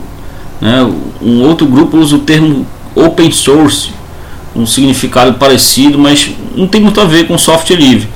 Né? 0.61 0.87
Um 1.19 1.41
outro 1.41 1.65
grupo 1.65 1.97
usa 1.97 2.17
o 2.17 2.19
termo 2.19 2.67
open 2.93 3.31
source, 3.31 3.89
um 4.55 4.67
significado 4.67 5.33
parecido, 5.33 5.97
mas 5.97 6.29
não 6.55 6.67
tem 6.67 6.81
muito 6.81 7.01
a 7.01 7.05
ver 7.05 7.25
com 7.27 7.35
software 7.35 7.77
livre. 7.77 8.07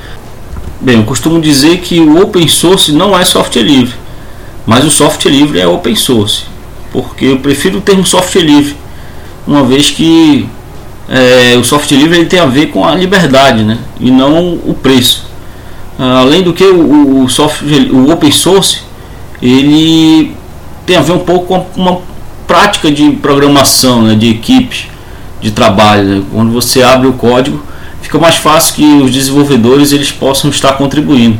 Bem, 0.80 0.98
eu 0.98 1.04
costumo 1.06 1.42
dizer 1.42 1.80
que 1.80 2.00
o 2.00 2.22
open 2.22 2.48
source 2.48 2.92
não 2.92 3.18
é 3.18 3.26
software 3.26 3.64
livre, 3.64 3.96
mas 4.64 4.86
o 4.86 4.92
software 4.92 5.32
livre 5.32 5.60
é 5.60 5.68
open 5.68 5.96
source 5.96 6.44
porque 6.92 7.26
eu 7.26 7.40
prefiro 7.40 7.78
o 7.78 7.82
termo 7.82 8.06
software 8.06 8.42
livre, 8.42 8.76
uma 9.48 9.64
vez 9.64 9.90
que 9.90 10.48
é, 11.10 11.58
o 11.58 11.64
software 11.64 11.98
livre 11.98 12.18
ele 12.20 12.28
tem 12.28 12.40
a 12.40 12.46
ver 12.46 12.68
com 12.68 12.86
a 12.86 12.94
liberdade, 12.94 13.64
né? 13.64 13.80
E 14.00 14.12
não 14.12 14.54
o 14.54 14.76
preço. 14.80 15.28
Além 15.98 16.44
do 16.44 16.54
que 16.54 16.64
o, 16.64 17.24
o 17.24 17.30
software, 17.30 17.90
o 17.92 18.10
open 18.12 18.32
source, 18.32 18.80
ele 19.42 20.34
tem 20.86 20.96
a 20.96 21.02
ver 21.02 21.14
um 21.14 21.20
pouco 21.20 21.48
com 21.48 21.82
uma 21.82 22.00
prática 22.48 22.92
de 22.92 23.12
programação, 23.12 24.04
né? 24.04 24.16
De 24.16 24.30
equipe, 24.30 24.88
de 25.42 25.52
trabalho. 25.52 26.04
Né? 26.04 26.24
Quando 26.32 26.52
você 26.52 26.84
abre 26.84 27.08
o 27.08 27.14
código, 27.14 27.62
fica 28.02 28.18
mais 28.20 28.36
fácil 28.36 28.76
que 28.76 28.86
os 29.04 29.12
desenvolvedores 29.12 29.92
eles 29.92 30.12
possam 30.12 30.50
estar 30.50 30.74
contribuindo. 30.74 31.40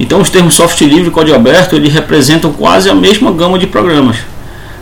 Então 0.00 0.20
os 0.20 0.30
termos 0.30 0.54
software 0.54 0.88
livre 0.88 1.08
e 1.08 1.10
código 1.10 1.36
aberto 1.36 1.76
eles 1.76 1.92
representam 1.92 2.52
quase 2.52 2.88
a 2.88 2.94
mesma 2.94 3.30
gama 3.30 3.58
de 3.58 3.66
programas. 3.66 4.16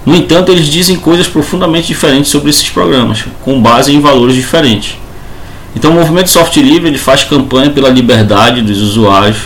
No 0.04 0.16
entanto, 0.16 0.50
eles 0.50 0.66
dizem 0.66 0.96
coisas 0.96 1.28
profundamente 1.28 1.88
diferentes 1.88 2.30
sobre 2.30 2.50
esses 2.50 2.68
programas, 2.70 3.24
com 3.42 3.60
base 3.60 3.94
em 3.94 4.00
valores 4.00 4.34
diferentes. 4.34 4.96
Então 5.74 5.92
o 5.92 5.94
movimento 5.94 6.30
software 6.30 6.62
livre 6.62 6.88
ele 6.88 6.98
faz 6.98 7.22
campanha 7.22 7.70
pela 7.70 7.88
liberdade 7.88 8.60
dos 8.60 8.80
usuários 8.82 9.38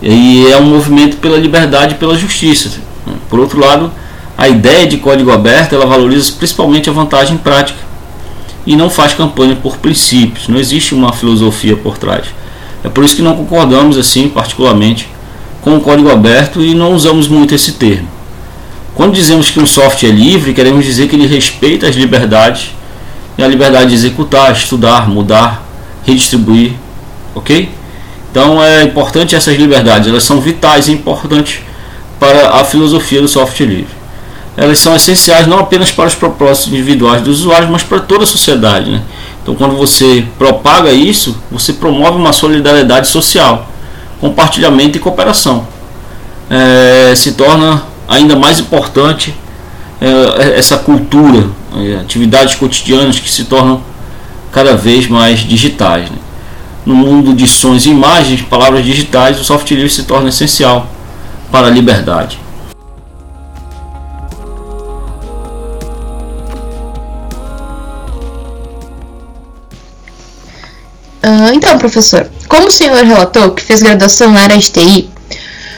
e 0.00 0.46
é 0.46 0.56
um 0.56 0.66
movimento 0.66 1.16
pela 1.16 1.36
liberdade 1.36 1.94
e 1.94 1.98
pela 1.98 2.16
justiça. 2.16 2.70
Por 3.28 3.40
outro 3.40 3.58
lado, 3.58 3.90
a 4.36 4.48
ideia 4.48 4.86
de 4.86 4.98
código 4.98 5.32
aberto 5.32 5.74
ela 5.74 5.86
valoriza 5.86 6.32
principalmente 6.32 6.88
a 6.88 6.92
vantagem 6.92 7.36
prática 7.36 7.78
e 8.66 8.76
não 8.76 8.88
faz 8.88 9.14
campanha 9.14 9.56
por 9.56 9.78
princípios. 9.78 10.48
Não 10.48 10.58
existe 10.58 10.94
uma 10.94 11.12
filosofia 11.12 11.76
por 11.76 11.98
trás. 11.98 12.26
É 12.84 12.88
por 12.88 13.04
isso 13.04 13.16
que 13.16 13.22
não 13.22 13.34
concordamos 13.34 13.96
assim, 13.96 14.28
particularmente, 14.28 15.08
com 15.60 15.76
o 15.76 15.80
código 15.80 16.10
aberto 16.10 16.62
e 16.62 16.74
não 16.74 16.92
usamos 16.92 17.26
muito 17.26 17.54
esse 17.54 17.72
termo. 17.72 18.08
Quando 18.94 19.12
dizemos 19.12 19.50
que 19.50 19.58
um 19.58 19.66
software 19.66 20.08
é 20.08 20.12
livre, 20.12 20.54
queremos 20.54 20.84
dizer 20.84 21.08
que 21.08 21.16
ele 21.16 21.26
respeita 21.26 21.88
as 21.88 21.96
liberdades 21.96 22.70
e 23.36 23.42
a 23.42 23.48
liberdade 23.48 23.88
de 23.88 23.94
executar, 23.94 24.52
estudar, 24.52 25.08
mudar, 25.08 25.64
redistribuir, 26.06 26.72
ok? 27.34 27.68
Então 28.30 28.62
é 28.62 28.82
importante 28.82 29.34
essas 29.34 29.56
liberdades, 29.56 30.08
elas 30.08 30.22
são 30.22 30.40
vitais 30.40 30.88
e 30.88 30.92
importantes 30.92 31.60
para 32.20 32.50
a 32.60 32.64
filosofia 32.64 33.20
do 33.20 33.28
software 33.28 33.66
livre. 33.66 34.04
Elas 34.56 34.78
são 34.78 34.94
essenciais 34.94 35.48
não 35.48 35.58
apenas 35.58 35.90
para 35.90 36.06
os 36.06 36.14
propósitos 36.14 36.72
individuais 36.72 37.22
dos 37.22 37.40
usuários, 37.40 37.68
mas 37.68 37.82
para 37.82 37.98
toda 37.98 38.22
a 38.22 38.26
sociedade. 38.26 38.90
Né? 38.90 39.02
Então, 39.42 39.54
quando 39.56 39.76
você 39.76 40.24
propaga 40.38 40.92
isso, 40.92 41.36
você 41.50 41.72
promove 41.72 42.16
uma 42.16 42.32
solidariedade 42.32 43.08
social, 43.08 43.68
compartilhamento 44.20 44.96
e 44.96 45.00
cooperação. 45.00 45.66
É, 46.48 47.14
se 47.16 47.32
torna 47.32 47.82
ainda 48.08 48.36
mais 48.36 48.60
importante 48.60 49.34
é, 50.00 50.58
essa 50.58 50.76
cultura, 50.78 51.48
é, 51.76 51.96
atividades 51.96 52.54
cotidianas 52.54 53.18
que 53.18 53.30
se 53.30 53.44
tornam 53.44 53.82
cada 54.52 54.76
vez 54.76 55.08
mais 55.08 55.40
digitais. 55.40 56.10
Né? 56.10 56.16
No 56.84 56.94
mundo 56.94 57.32
de 57.32 57.46
sons 57.46 57.86
e 57.86 57.90
imagens, 57.90 58.42
palavras 58.42 58.84
digitais, 58.84 59.40
o 59.40 59.44
software 59.44 59.76
livre 59.76 59.90
se 59.90 60.02
torna 60.02 60.28
essencial 60.28 60.86
para 61.50 61.68
a 61.68 61.70
liberdade. 61.70 62.38
Uh, 71.24 71.54
então, 71.54 71.78
professor, 71.78 72.28
como 72.46 72.66
o 72.66 72.70
senhor 72.70 73.02
relatou 73.02 73.52
que 73.52 73.62
fez 73.62 73.80
graduação 73.82 74.30
na 74.30 74.40
área 74.40 74.58
de 74.58 74.70
TI, 74.70 75.10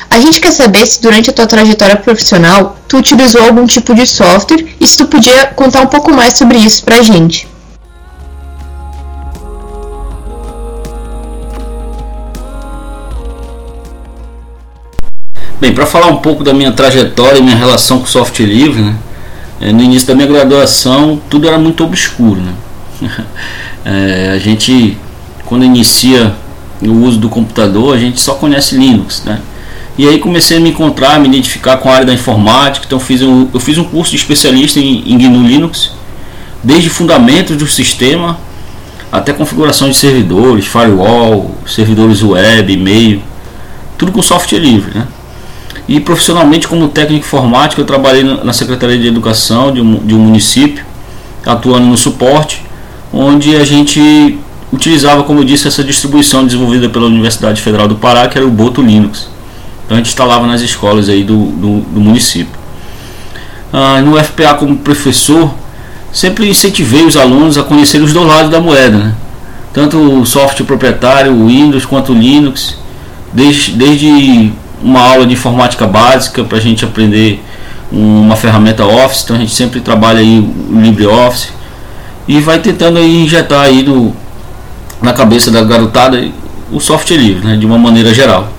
a 0.08 0.18
gente 0.20 0.40
quer 0.40 0.50
saber 0.50 0.86
se 0.86 1.00
durante 1.02 1.30
a 1.30 1.32
tua 1.32 1.46
trajetória 1.46 1.96
profissional 1.96 2.76
tu 2.88 2.98
utilizou 2.98 3.42
algum 3.42 3.66
tipo 3.66 3.94
de 3.94 4.06
software 4.06 4.66
e 4.80 4.86
se 4.86 4.96
tu 4.98 5.06
podia 5.06 5.46
contar 5.48 5.82
um 5.82 5.86
pouco 5.86 6.12
mais 6.12 6.34
sobre 6.34 6.58
isso 6.58 6.84
pra 6.84 7.02
gente. 7.02 7.48
Bem, 15.60 15.74
para 15.74 15.86
falar 15.86 16.08
um 16.08 16.18
pouco 16.18 16.44
da 16.44 16.52
minha 16.52 16.72
trajetória 16.72 17.38
e 17.38 17.42
minha 17.42 17.56
relação 17.56 17.98
com 17.98 18.04
o 18.04 18.08
software 18.08 18.46
livre, 18.46 18.82
né? 18.82 18.96
Eh, 19.60 19.72
no 19.72 19.82
início 19.82 20.06
da 20.06 20.14
minha 20.14 20.26
graduação 20.26 21.20
tudo 21.30 21.48
era 21.48 21.58
muito 21.58 21.82
obscuro. 21.82 22.40
Né? 22.40 22.52
é, 23.84 24.30
a 24.36 24.38
gente 24.38 24.96
quando 25.46 25.64
inicia 25.64 26.34
o 26.82 26.92
uso 27.06 27.18
do 27.18 27.28
computador, 27.28 27.94
a 27.94 27.98
gente 27.98 28.20
só 28.20 28.34
conhece 28.34 28.76
Linux, 28.76 29.22
né? 29.24 29.40
E 29.98 30.06
aí 30.06 30.18
comecei 30.18 30.58
a 30.58 30.60
me 30.60 30.70
encontrar, 30.70 31.18
me 31.18 31.26
identificar 31.26 31.78
com 31.78 31.88
a 31.88 31.94
área 31.94 32.06
da 32.06 32.12
informática. 32.12 32.84
Então 32.86 33.00
fiz 33.00 33.22
um, 33.22 33.48
eu 33.52 33.60
fiz 33.60 33.78
um 33.78 33.84
curso 33.84 34.10
de 34.10 34.16
especialista 34.16 34.78
em, 34.78 35.02
em 35.06 35.16
GNU 35.16 35.46
Linux, 35.46 35.92
desde 36.62 36.90
fundamentos 36.90 37.56
do 37.56 37.66
sistema 37.66 38.38
até 39.10 39.32
configuração 39.32 39.88
de 39.88 39.96
servidores, 39.96 40.66
firewall, 40.66 41.54
servidores 41.66 42.22
web, 42.22 42.72
e-mail, 42.72 43.22
tudo 43.96 44.12
com 44.12 44.20
software 44.20 44.58
livre, 44.58 44.98
né? 44.98 45.06
E 45.88 46.00
profissionalmente 46.00 46.66
como 46.66 46.88
técnico 46.88 47.24
informático 47.24 47.80
eu 47.80 47.84
trabalhei 47.84 48.24
na 48.24 48.52
Secretaria 48.52 48.98
de 48.98 49.06
Educação 49.06 49.72
de 49.72 49.80
um, 49.80 50.04
de 50.04 50.14
um 50.14 50.18
município, 50.18 50.84
atuando 51.44 51.86
no 51.86 51.96
suporte, 51.96 52.62
onde 53.12 53.54
a 53.54 53.64
gente 53.64 54.36
utilizava, 54.72 55.22
como 55.22 55.40
eu 55.40 55.44
disse, 55.44 55.68
essa 55.68 55.84
distribuição 55.84 56.44
desenvolvida 56.44 56.88
pela 56.88 57.06
Universidade 57.06 57.62
Federal 57.62 57.86
do 57.86 57.94
Pará, 57.94 58.26
que 58.26 58.36
era 58.36 58.46
o 58.46 58.50
Boto 58.50 58.82
Linux. 58.82 59.28
Então 59.86 59.96
a 59.96 59.98
gente 59.98 60.08
instalava 60.08 60.46
nas 60.46 60.60
escolas 60.60 61.08
aí 61.08 61.24
do, 61.24 61.46
do, 61.46 61.80
do 61.80 62.00
município. 62.00 62.54
Ah, 63.72 64.00
no 64.02 64.22
FPA 64.22 64.54
como 64.54 64.76
professor, 64.76 65.54
sempre 66.12 66.48
incentivei 66.48 67.04
os 67.04 67.16
alunos 67.16 67.56
a 67.56 67.62
conhecer 67.62 68.02
os 68.02 68.12
dois 68.12 68.26
lados 68.26 68.50
da 68.50 68.60
moeda, 68.60 68.98
né? 68.98 69.14
tanto 69.76 69.98
o 69.98 70.24
software 70.24 70.64
proprietário, 70.64 71.34
o 71.34 71.48
Windows, 71.48 71.84
quanto 71.84 72.12
o 72.12 72.14
Linux, 72.14 72.78
desde, 73.30 73.72
desde 73.72 74.50
uma 74.82 75.00
aula 75.00 75.26
de 75.26 75.34
informática 75.34 75.86
básica 75.86 76.42
para 76.42 76.56
a 76.56 76.60
gente 76.62 76.82
aprender 76.82 77.44
uma 77.92 78.34
ferramenta 78.36 78.86
Office, 78.86 79.24
então 79.24 79.36
a 79.36 79.38
gente 79.38 79.52
sempre 79.52 79.80
trabalha 79.80 80.20
aí 80.20 80.40
o 80.40 80.80
LibreOffice 80.80 81.50
e 82.26 82.40
vai 82.40 82.58
tentando 82.58 82.98
aí 82.98 83.22
injetar 83.22 83.60
aí 83.60 83.82
no, 83.82 84.16
na 85.02 85.12
cabeça 85.12 85.50
da 85.50 85.62
garotada 85.62 86.26
o 86.72 86.80
software 86.80 87.18
livre, 87.18 87.46
né, 87.46 87.56
de 87.56 87.66
uma 87.66 87.76
maneira 87.76 88.14
geral. 88.14 88.55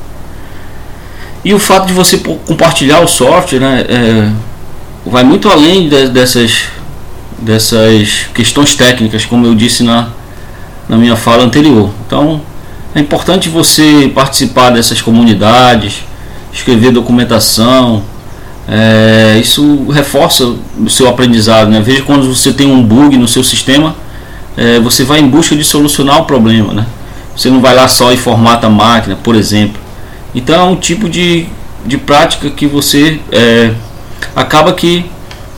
E 1.47 1.53
o 1.53 1.60
fato 1.60 1.88
de 1.88 1.93
você 1.93 2.17
compartilhar 2.45 2.99
o 2.99 3.07
software 3.07 3.62
né, 3.62 3.86
é, 3.88 4.29
vai 5.05 5.23
muito 5.23 5.47
além 5.47 5.88
de, 5.88 6.10
dessas, 6.10 6.63
dessas 7.39 8.25
questões 8.33 8.75
técnicas, 8.75 9.23
como 9.23 9.45
eu 9.45 9.55
disse 9.55 9.81
na, 9.81 10.10
na 10.89 10.97
minha 10.97 11.15
fala 11.15 11.45
anterior. 11.45 11.89
Então 12.05 12.41
é 12.93 12.99
importante 12.99 13.47
você 13.47 14.12
participar 14.13 14.71
dessas 14.71 15.01
comunidades, 15.01 16.03
escrever 16.51 16.91
documentação. 16.91 18.03
É, 18.67 19.39
isso 19.39 19.86
reforça 19.89 20.43
o 20.77 20.89
seu 20.89 21.07
aprendizado. 21.07 21.69
Né? 21.69 21.79
Veja 21.79 22.01
quando 22.01 22.27
você 22.27 22.51
tem 22.51 22.69
um 22.69 22.83
bug 22.83 23.15
no 23.15 23.25
seu 23.25 23.41
sistema 23.41 23.95
é, 24.57 24.81
você 24.81 25.05
vai 25.05 25.21
em 25.21 25.29
busca 25.29 25.55
de 25.55 25.63
solucionar 25.63 26.19
o 26.19 26.25
problema, 26.25 26.73
né? 26.73 26.86
Você 27.33 27.49
não 27.49 27.62
vai 27.62 27.73
lá 27.73 27.88
só 27.88 28.12
e 28.12 28.17
formata 28.17 28.67
a 28.67 28.69
máquina, 28.69 29.15
por 29.15 29.33
exemplo. 29.33 29.87
Então 30.38 30.56
é 30.56 30.63
um 30.71 30.76
tipo 30.76 31.10
de, 31.10 31.47
de 31.84 31.97
prática 31.97 32.52
que 32.52 32.67
você 32.67 33.19
é, 33.32 33.73
acaba 34.36 34.71
que 34.71 35.04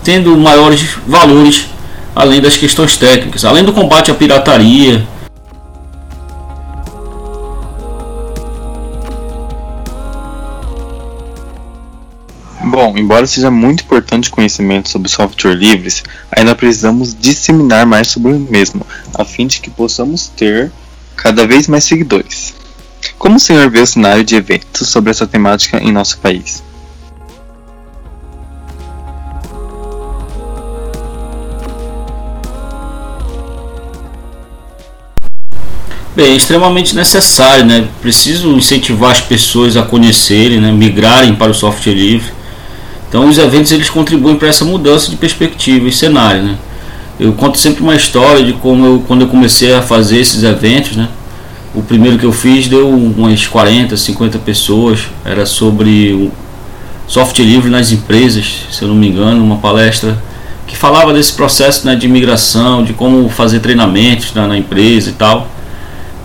tendo 0.05 0.37
maiores 0.37 0.95
valores 1.05 1.67
além 2.15 2.39
das 2.39 2.55
questões 2.55 2.95
técnicas, 2.95 3.43
além 3.43 3.61
do 3.65 3.73
combate 3.73 4.09
à 4.09 4.15
pirataria, 4.15 5.05
Bom, 12.61 12.97
embora 12.97 13.27
seja 13.27 13.51
muito 13.51 13.83
importante 13.83 14.29
o 14.29 14.31
conhecimento 14.31 14.87
sobre 14.87 15.09
software 15.09 15.55
livres, 15.55 16.03
ainda 16.31 16.55
precisamos 16.55 17.13
disseminar 17.13 17.85
mais 17.85 18.07
sobre 18.07 18.31
o 18.31 18.39
mesmo, 18.39 18.85
a 19.13 19.25
fim 19.25 19.47
de 19.47 19.59
que 19.59 19.69
possamos 19.69 20.27
ter 20.27 20.71
cada 21.15 21.45
vez 21.45 21.67
mais 21.67 21.83
seguidores. 21.83 22.38
Como 23.19 23.35
o 23.35 23.39
senhor 23.39 23.69
vê 23.69 23.81
o 23.81 23.85
cenário 23.85 24.23
de 24.23 24.35
eventos 24.35 24.87
sobre 24.87 25.11
essa 25.11 25.27
temática 25.27 25.77
em 25.77 25.91
nosso 25.91 26.17
país? 26.17 26.63
Bem, 36.15 36.33
é 36.33 36.35
extremamente 36.35 36.95
necessário, 36.95 37.63
né? 37.65 37.87
Preciso 38.01 38.49
incentivar 38.57 39.11
as 39.11 39.21
pessoas 39.21 39.77
a 39.77 39.83
conhecerem, 39.83 40.59
né? 40.59 40.71
migrarem 40.71 41.35
para 41.35 41.51
o 41.51 41.53
software 41.53 41.93
livre 41.93 42.39
então 43.09 43.27
os 43.27 43.39
eventos 43.39 43.71
eles 43.71 43.89
contribuem 43.89 44.35
para 44.35 44.47
essa 44.47 44.63
mudança 44.63 45.09
de 45.09 45.17
perspectiva 45.17 45.87
e 45.87 45.91
cenário, 45.91 46.43
né? 46.43 46.57
Eu 47.19 47.33
conto 47.33 47.57
sempre 47.57 47.81
uma 47.81 47.95
história 47.95 48.43
de 48.43 48.53
como 48.53 48.85
eu, 48.85 49.03
quando 49.05 49.21
eu 49.21 49.27
comecei 49.27 49.73
a 49.73 49.81
fazer 49.81 50.19
esses 50.19 50.43
eventos, 50.43 50.95
né? 50.95 51.09
O 51.73 51.83
primeiro 51.83 52.17
que 52.17 52.25
eu 52.25 52.31
fiz 52.31 52.67
deu 52.67 52.89
umas 52.89 53.45
40, 53.45 53.95
50 53.95 54.39
pessoas, 54.39 55.01
era 55.23 55.45
sobre 55.45 56.13
o 56.13 56.31
software 57.07 57.45
livre 57.45 57.69
nas 57.69 57.91
empresas, 57.91 58.65
se 58.71 58.81
eu 58.81 58.87
não 58.87 58.95
me 58.95 59.07
engano, 59.07 59.43
uma 59.43 59.57
palestra 59.57 60.17
que 60.65 60.75
falava 60.75 61.13
desse 61.13 61.33
processo 61.33 61.85
né, 61.85 61.95
de 61.95 62.05
imigração, 62.05 62.83
de 62.83 62.93
como 62.93 63.27
fazer 63.29 63.59
treinamentos 63.59 64.33
na, 64.33 64.47
na 64.47 64.57
empresa 64.57 65.09
e 65.09 65.13
tal. 65.13 65.47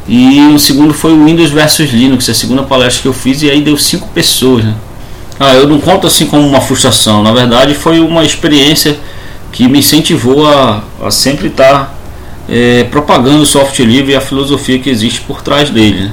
E 0.06 0.38
o 0.54 0.58
segundo 0.58 0.92
foi 0.92 1.14
o 1.14 1.24
Windows 1.24 1.50
versus 1.50 1.90
Linux, 1.90 2.28
a 2.28 2.34
segunda 2.34 2.62
palestra 2.62 3.02
que 3.02 3.08
eu 3.08 3.14
fiz, 3.14 3.42
e 3.42 3.50
aí 3.50 3.62
deu 3.62 3.76
cinco 3.78 4.08
pessoas, 4.08 4.64
né? 4.64 4.74
Ah, 5.40 5.54
eu 5.54 5.66
não 5.66 5.80
conto 5.80 6.06
assim 6.06 6.26
como 6.26 6.46
uma 6.46 6.60
frustração. 6.60 7.22
Na 7.22 7.32
verdade, 7.32 7.74
foi 7.74 8.00
uma 8.00 8.24
experiência 8.24 8.98
que 9.50 9.66
me 9.66 9.78
incentivou 9.78 10.46
a, 10.46 10.84
a 11.02 11.10
sempre 11.10 11.48
estar 11.48 11.94
é, 12.48 12.84
propagando 12.84 13.42
o 13.42 13.46
software 13.46 13.86
livre 13.86 14.12
e 14.12 14.16
a 14.16 14.20
filosofia 14.20 14.78
que 14.78 14.90
existe 14.90 15.20
por 15.22 15.42
trás 15.42 15.70
dele. 15.70 16.04
Né? 16.04 16.12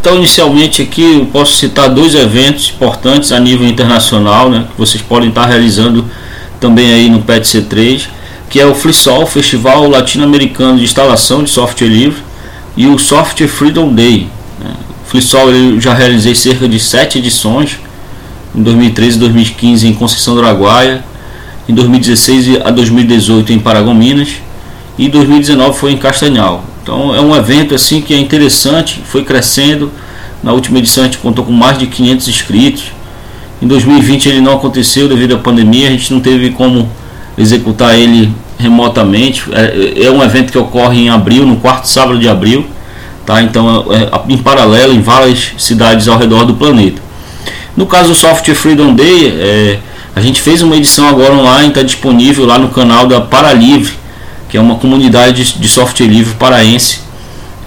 Então, 0.00 0.16
inicialmente 0.16 0.82
aqui 0.82 1.02
eu 1.02 1.26
posso 1.26 1.56
citar 1.56 1.88
dois 1.88 2.14
eventos 2.14 2.72
importantes 2.74 3.32
a 3.32 3.40
nível 3.40 3.66
internacional, 3.66 4.48
né, 4.48 4.66
que 4.70 4.78
vocês 4.78 5.02
podem 5.02 5.30
estar 5.30 5.46
realizando 5.46 6.04
também 6.60 6.92
aí 6.92 7.10
no 7.10 7.22
PET-C3, 7.22 8.06
que 8.48 8.60
é 8.60 8.66
o 8.66 8.74
FreeSol, 8.74 9.26
Festival 9.26 9.88
Latino-Americano 9.88 10.78
de 10.78 10.84
Instalação 10.84 11.42
de 11.42 11.50
Software 11.50 11.88
Livre, 11.88 12.22
e 12.76 12.86
o 12.86 12.98
Software 12.98 13.48
Freedom 13.48 13.92
Day. 13.92 14.28
Né. 14.60 14.70
O 15.04 15.08
FreeSol 15.08 15.50
eu 15.50 15.80
já 15.80 15.92
realizei 15.92 16.34
cerca 16.34 16.68
de 16.68 16.78
sete 16.78 17.18
edições, 17.18 17.78
em 18.54 18.62
2013 18.62 19.16
e 19.16 19.20
2015 19.20 19.88
em 19.88 19.92
Conceição 19.92 20.34
do 20.34 20.40
Araguaia, 20.40 21.04
em 21.68 21.74
2016 21.74 22.60
a 22.64 22.70
2018 22.70 23.52
em 23.52 23.58
Paragominas 23.58 24.36
e 24.98 25.08
2019 25.08 25.78
foi 25.78 25.92
em 25.92 25.96
Castanhal. 25.96 26.64
Então 26.82 27.14
é 27.14 27.20
um 27.20 27.34
evento 27.34 27.74
assim 27.74 28.00
que 28.00 28.14
é 28.14 28.18
interessante, 28.18 29.02
foi 29.04 29.24
crescendo. 29.24 29.90
Na 30.42 30.52
última 30.52 30.78
edição 30.78 31.02
a 31.02 31.06
gente 31.06 31.18
contou 31.18 31.44
com 31.44 31.52
mais 31.52 31.78
de 31.78 31.86
500 31.86 32.28
inscritos. 32.28 32.84
Em 33.60 33.66
2020 33.66 34.28
ele 34.28 34.40
não 34.40 34.54
aconteceu 34.54 35.08
devido 35.08 35.34
à 35.34 35.38
pandemia, 35.38 35.88
a 35.88 35.90
gente 35.90 36.12
não 36.12 36.20
teve 36.20 36.50
como 36.50 36.88
executar 37.36 37.98
ele 37.98 38.32
remotamente. 38.58 39.44
É, 39.52 40.04
é 40.06 40.10
um 40.10 40.22
evento 40.22 40.52
que 40.52 40.58
ocorre 40.58 41.00
em 41.00 41.10
abril, 41.10 41.46
no 41.46 41.56
quarto 41.56 41.86
sábado 41.88 42.18
de 42.18 42.28
abril, 42.28 42.66
tá? 43.24 43.42
Então 43.42 43.86
é, 43.90 44.04
é 44.04 44.32
em 44.32 44.38
paralelo 44.38 44.92
em 44.92 45.00
várias 45.00 45.52
cidades 45.58 46.08
ao 46.08 46.18
redor 46.18 46.44
do 46.44 46.54
planeta. 46.54 47.02
No 47.76 47.86
caso 47.86 48.08
do 48.08 48.14
Software 48.14 48.54
Freedom 48.54 48.94
Day, 48.94 49.26
é, 49.38 49.78
a 50.14 50.20
gente 50.20 50.40
fez 50.40 50.62
uma 50.62 50.76
edição 50.76 51.06
agora 51.08 51.34
online, 51.34 51.68
está 51.68 51.82
disponível 51.82 52.46
lá 52.46 52.58
no 52.58 52.68
canal 52.68 53.06
da 53.06 53.20
Paralivre, 53.20 53.92
que 54.56 54.58
é 54.58 54.62
uma 54.62 54.76
comunidade 54.76 55.52
de 55.52 55.68
software 55.68 56.06
livre 56.06 56.34
paraense. 56.36 57.00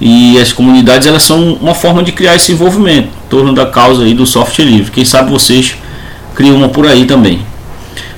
E 0.02 0.40
as 0.40 0.52
comunidades 0.52 1.06
elas 1.08 1.22
são 1.22 1.54
uma 1.62 1.76
forma 1.76 2.02
de 2.02 2.12
criar 2.12 2.36
esse 2.36 2.52
envolvimento 2.52 3.10
em 3.10 3.30
torno 3.30 3.54
da 3.54 3.64
causa 3.68 4.04
aí 4.04 4.16
do 4.16 4.26
software 4.26 4.66
livre. 4.66 4.90
Quem 4.90 5.06
sabe 5.06 5.30
vocês 5.30 5.76
criam 6.34 6.56
uma 6.56 6.68
por 6.68 6.88
aí 6.88 7.06
também. 7.06 7.42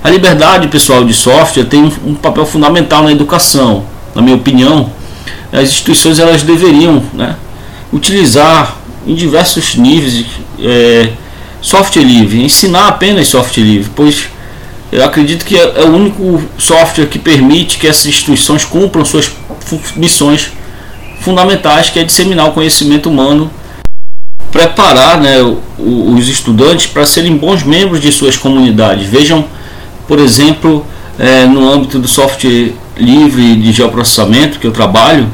A 0.02 0.10
liberdade 0.10 0.70
pessoal 0.70 1.04
de 1.04 1.14
software 1.14 1.66
tem 1.66 1.84
um, 1.84 2.16
papel 2.16 2.46
fundamental 2.46 3.04
na 3.04 3.12
educação. 3.12 3.84
Na 4.16 4.22
minha 4.22 4.38
opinião, 4.38 4.90
as 5.52 5.64
instituições 5.64 6.18
elas 6.18 6.42
deveriam 6.44 7.04
né, 7.14 7.36
utilizar 7.92 8.78
em 9.06 9.16
diversos 9.16 9.76
níveis 9.76 10.26
é, 10.62 11.10
software 11.60 12.04
livre, 12.04 12.42
ensinar 12.42 12.88
apenas 12.88 13.28
software 13.28 13.64
livre, 13.64 13.92
pois 13.94 14.30
eu 14.92 15.06
acredito 15.06 15.46
que 15.46 15.58
é, 15.58 15.62
é 15.62 15.84
o 15.86 15.94
único 15.94 16.42
software 16.58 17.06
que 17.06 17.18
permite 17.18 17.78
que 17.78 17.88
essas 17.88 18.08
instituições 18.08 18.66
cumpram 18.66 19.06
suas 19.06 19.32
missões 19.96 20.52
fundamentais, 21.22 21.90
que 21.90 22.00
é 22.00 22.04
disseminar 22.04 22.50
o 22.50 22.52
conhecimento 22.52 23.10
humano, 23.10 23.50
preparar 24.52 25.20
né, 25.22 25.38
os 25.78 26.28
estudantes 26.28 26.88
para 26.88 27.06
serem 27.06 27.38
bons 27.38 27.64
membros 27.64 28.02
de 28.02 28.12
suas 28.12 28.36
comunidades. 28.36 29.08
Vejam, 29.08 29.46
por 30.08 30.20
exemplo, 30.20 30.86
é, 31.18 31.46
no 31.46 31.72
âmbito 31.72 31.98
do 31.98 32.08
software 32.08 32.74
livre 32.98 33.56
de 33.56 33.72
geoprocessamento 33.72 34.60
que 34.60 34.68
eu 34.68 34.72
trabalho, 34.72 35.30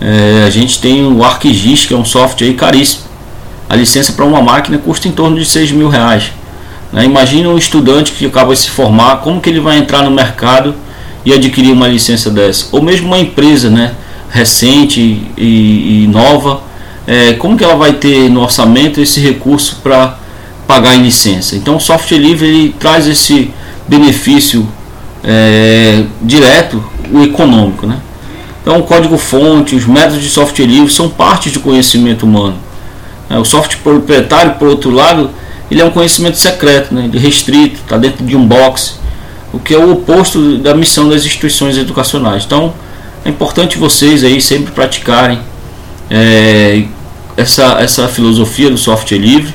é, 0.00 0.44
a 0.44 0.50
gente 0.50 0.80
tem 0.80 1.04
o 1.04 1.22
ArcGIS, 1.22 1.86
que 1.86 1.94
é 1.94 1.96
um 1.96 2.04
software 2.04 2.52
caríssimo. 2.54 3.02
A 3.68 3.76
licença 3.76 4.12
para 4.12 4.24
uma 4.24 4.42
máquina 4.42 4.78
custa 4.78 5.06
em 5.06 5.12
torno 5.12 5.38
de 5.38 5.44
6 5.44 5.70
mil 5.72 5.88
reais. 5.88 6.32
Né? 6.92 7.04
Imagina 7.04 7.48
um 7.48 7.58
estudante 7.58 8.12
que 8.12 8.26
acaba 8.26 8.54
de 8.54 8.60
se 8.60 8.70
formar, 8.70 9.18
como 9.18 9.40
que 9.40 9.48
ele 9.48 9.60
vai 9.60 9.78
entrar 9.78 10.02
no 10.02 10.10
mercado 10.10 10.74
e 11.24 11.32
adquirir 11.32 11.72
uma 11.72 11.88
licença 11.88 12.30
dessa? 12.30 12.68
Ou 12.72 12.82
mesmo 12.82 13.06
uma 13.08 13.18
empresa 13.18 13.70
né, 13.70 13.94
recente 14.30 15.00
e, 15.36 16.04
e 16.04 16.08
nova, 16.08 16.62
é, 17.06 17.32
como 17.34 17.56
que 17.56 17.64
ela 17.64 17.74
vai 17.74 17.94
ter 17.94 18.28
no 18.30 18.42
orçamento 18.42 19.00
esse 19.00 19.20
recurso 19.20 19.80
para 19.82 20.18
pagar 20.66 20.94
em 20.94 21.02
licença? 21.02 21.56
Então 21.56 21.76
o 21.76 21.80
software 21.80 22.18
livre 22.18 22.46
ele 22.46 22.74
traz 22.78 23.06
esse 23.06 23.50
benefício 23.86 24.68
é, 25.24 26.04
direto, 26.20 26.84
o 27.10 27.22
econômico. 27.22 27.86
Né? 27.86 27.98
Então 28.62 28.78
o 28.78 28.82
código-fonte, 28.82 29.74
os 29.74 29.86
métodos 29.86 30.22
de 30.22 30.28
software 30.28 30.66
livre 30.66 30.92
são 30.92 31.08
parte 31.08 31.50
do 31.50 31.60
conhecimento 31.60 32.24
humano. 32.24 32.56
É, 33.30 33.38
o 33.38 33.44
software 33.44 33.78
proprietário, 33.82 34.56
por 34.56 34.68
outro 34.68 34.90
lado, 34.90 35.30
ele 35.70 35.80
é 35.80 35.84
um 35.84 35.90
conhecimento 35.90 36.38
secreto, 36.38 36.94
né, 36.94 37.10
restrito, 37.12 37.80
está 37.80 37.96
dentro 37.98 38.24
de 38.24 38.36
um 38.36 38.46
box, 38.46 38.98
o 39.52 39.58
que 39.58 39.74
é 39.74 39.78
o 39.78 39.92
oposto 39.92 40.58
da 40.58 40.74
missão 40.74 41.08
das 41.08 41.24
instituições 41.24 41.76
educacionais. 41.76 42.44
Então, 42.44 42.72
é 43.24 43.28
importante 43.28 43.76
vocês 43.78 44.24
aí 44.24 44.40
sempre 44.40 44.72
praticarem 44.72 45.38
é, 46.10 46.84
essa, 47.36 47.78
essa 47.80 48.08
filosofia 48.08 48.70
do 48.70 48.78
software 48.78 49.18
livre. 49.18 49.54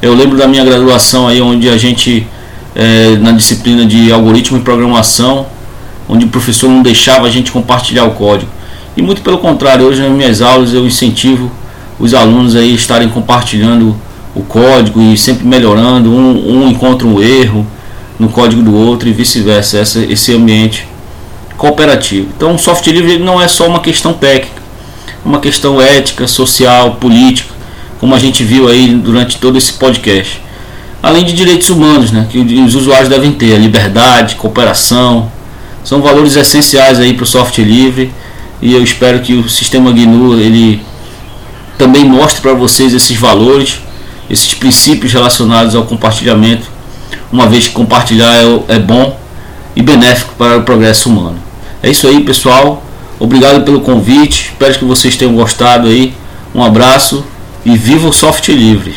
Eu 0.00 0.14
lembro 0.14 0.36
da 0.36 0.46
minha 0.46 0.64
graduação 0.64 1.26
aí, 1.26 1.40
onde 1.40 1.68
a 1.68 1.76
gente, 1.76 2.26
é, 2.74 3.16
na 3.16 3.32
disciplina 3.32 3.84
de 3.86 4.12
algoritmo 4.12 4.58
e 4.58 4.60
programação, 4.60 5.46
onde 6.08 6.24
o 6.24 6.28
professor 6.28 6.68
não 6.68 6.82
deixava 6.82 7.26
a 7.26 7.30
gente 7.30 7.50
compartilhar 7.50 8.04
o 8.04 8.12
código. 8.12 8.50
E 8.96 9.02
muito 9.02 9.22
pelo 9.22 9.38
contrário, 9.38 9.86
hoje 9.86 10.02
nas 10.02 10.12
minhas 10.12 10.40
aulas 10.40 10.72
eu 10.72 10.86
incentivo 10.86 11.50
os 11.98 12.14
alunos 12.14 12.54
aí 12.54 12.74
estarem 12.74 13.08
compartilhando 13.08 13.96
o 14.36 14.42
código 14.42 15.00
e 15.00 15.16
sempre 15.16 15.46
melhorando, 15.46 16.10
um, 16.10 16.58
um 16.58 16.68
encontra 16.68 17.06
um 17.06 17.22
erro 17.22 17.66
no 18.18 18.28
código 18.28 18.62
do 18.62 18.74
outro 18.74 19.08
e 19.08 19.12
vice-versa, 19.12 19.80
esse 19.80 20.34
ambiente 20.34 20.86
cooperativo. 21.56 22.28
Então, 22.36 22.54
o 22.54 22.58
software 22.58 22.92
livre 22.92 23.18
não 23.18 23.40
é 23.40 23.48
só 23.48 23.66
uma 23.66 23.80
questão 23.80 24.12
técnica, 24.12 24.60
é 25.24 25.28
uma 25.28 25.40
questão 25.40 25.80
ética, 25.80 26.26
social, 26.26 26.96
política, 26.96 27.54
como 27.98 28.14
a 28.14 28.18
gente 28.18 28.44
viu 28.44 28.68
aí 28.68 28.88
durante 28.88 29.38
todo 29.38 29.56
esse 29.56 29.72
podcast. 29.72 30.42
Além 31.02 31.24
de 31.24 31.32
direitos 31.32 31.70
humanos, 31.70 32.10
né, 32.10 32.26
que 32.30 32.38
os 32.38 32.74
usuários 32.74 33.08
devem 33.08 33.32
ter, 33.32 33.54
a 33.54 33.58
liberdade, 33.58 34.34
cooperação, 34.34 35.30
são 35.82 36.02
valores 36.02 36.36
essenciais 36.36 36.98
aí 36.98 37.14
para 37.14 37.24
o 37.24 37.26
software 37.26 37.64
livre 37.64 38.12
e 38.60 38.74
eu 38.74 38.82
espero 38.82 39.20
que 39.20 39.34
o 39.34 39.48
sistema 39.48 39.92
GNU 39.92 40.38
ele 40.38 40.82
também 41.78 42.04
mostre 42.04 42.42
para 42.42 42.54
vocês 42.54 42.92
esses 42.92 43.16
valores 43.16 43.78
esses 44.28 44.54
princípios 44.54 45.12
relacionados 45.12 45.74
ao 45.74 45.84
compartilhamento, 45.84 46.68
uma 47.30 47.46
vez 47.46 47.68
que 47.68 47.74
compartilhar 47.74 48.34
é, 48.34 48.76
é 48.76 48.78
bom 48.78 49.18
e 49.74 49.82
benéfico 49.82 50.34
para 50.36 50.58
o 50.58 50.62
progresso 50.62 51.08
humano. 51.10 51.38
É 51.82 51.90
isso 51.90 52.06
aí, 52.06 52.24
pessoal. 52.24 52.82
Obrigado 53.18 53.64
pelo 53.64 53.80
convite. 53.80 54.50
Espero 54.52 54.78
que 54.78 54.84
vocês 54.84 55.16
tenham 55.16 55.34
gostado 55.34 55.88
aí. 55.88 56.14
Um 56.54 56.62
abraço 56.62 57.24
e 57.64 57.76
viva 57.76 58.08
o 58.08 58.12
software 58.12 58.54
livre. 58.54 58.94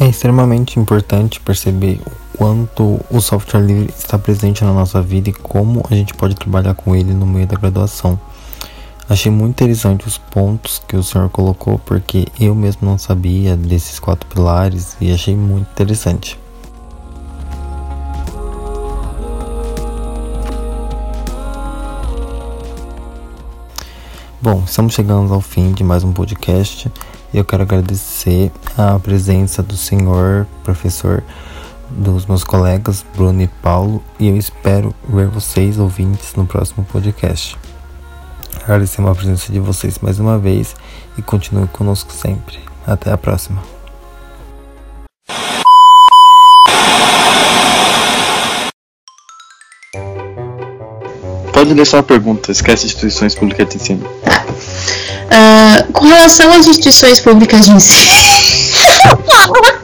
É 0.00 0.06
extremamente 0.06 0.78
importante 0.78 1.40
perceber 1.40 2.00
quanto 2.38 3.00
o 3.10 3.20
software 3.20 3.60
livre 3.60 3.92
está 3.98 4.16
presente 4.16 4.62
na 4.62 4.72
nossa 4.72 5.02
vida 5.02 5.28
e 5.28 5.32
como 5.32 5.84
a 5.90 5.94
gente 5.94 6.14
pode 6.14 6.36
trabalhar 6.36 6.72
com 6.72 6.94
ele 6.94 7.12
no 7.12 7.26
meio 7.26 7.48
da 7.48 7.56
graduação. 7.56 8.18
Achei 9.08 9.32
muito 9.32 9.50
interessante 9.50 10.06
os 10.06 10.18
pontos 10.18 10.80
que 10.86 10.94
o 10.94 11.02
senhor 11.02 11.28
colocou, 11.30 11.80
porque 11.80 12.26
eu 12.38 12.54
mesmo 12.54 12.88
não 12.88 12.96
sabia 12.96 13.56
desses 13.56 13.98
quatro 13.98 14.28
pilares 14.28 14.96
e 15.00 15.10
achei 15.10 15.34
muito 15.34 15.68
interessante. 15.72 16.38
Bom, 24.40 24.62
estamos 24.64 24.94
chegando 24.94 25.34
ao 25.34 25.40
fim 25.40 25.72
de 25.72 25.82
mais 25.82 26.04
um 26.04 26.12
podcast. 26.12 26.90
Eu 27.34 27.44
quero 27.44 27.64
agradecer 27.64 28.52
a 28.76 28.96
presença 29.00 29.60
do 29.60 29.76
senhor 29.76 30.46
professor, 30.62 31.24
dos 31.90 32.26
meus 32.26 32.44
colegas 32.44 33.04
Bruno 33.14 33.42
e 33.42 33.48
Paulo, 33.48 34.02
e 34.18 34.28
eu 34.28 34.36
espero 34.36 34.94
ver 35.08 35.28
vocês 35.28 35.78
ouvintes 35.78 36.34
no 36.34 36.46
próximo 36.46 36.84
podcast. 36.84 37.56
Agradecer 38.62 39.00
a 39.00 39.14
presença 39.14 39.50
de 39.50 39.58
vocês 39.58 39.98
mais 40.00 40.18
uma 40.18 40.38
vez 40.38 40.76
e 41.16 41.22
continue 41.22 41.66
conosco 41.68 42.12
sempre. 42.12 42.58
Até 42.86 43.10
a 43.10 43.16
próxima. 43.16 43.62
Pode 51.52 51.74
ler 51.74 51.86
sua 51.86 52.02
pergunta, 52.02 52.52
esquece 52.52 52.86
instituições 52.86 53.34
públicas 53.34 53.68
de 53.68 53.76
ensino. 53.76 54.08
Tá. 54.22 54.44
Uh, 55.28 55.92
com 55.92 56.06
relação 56.06 56.52
às 56.52 56.66
instituições 56.66 57.20
públicas 57.20 57.64
de 57.64 57.70
ensino. 57.72 58.08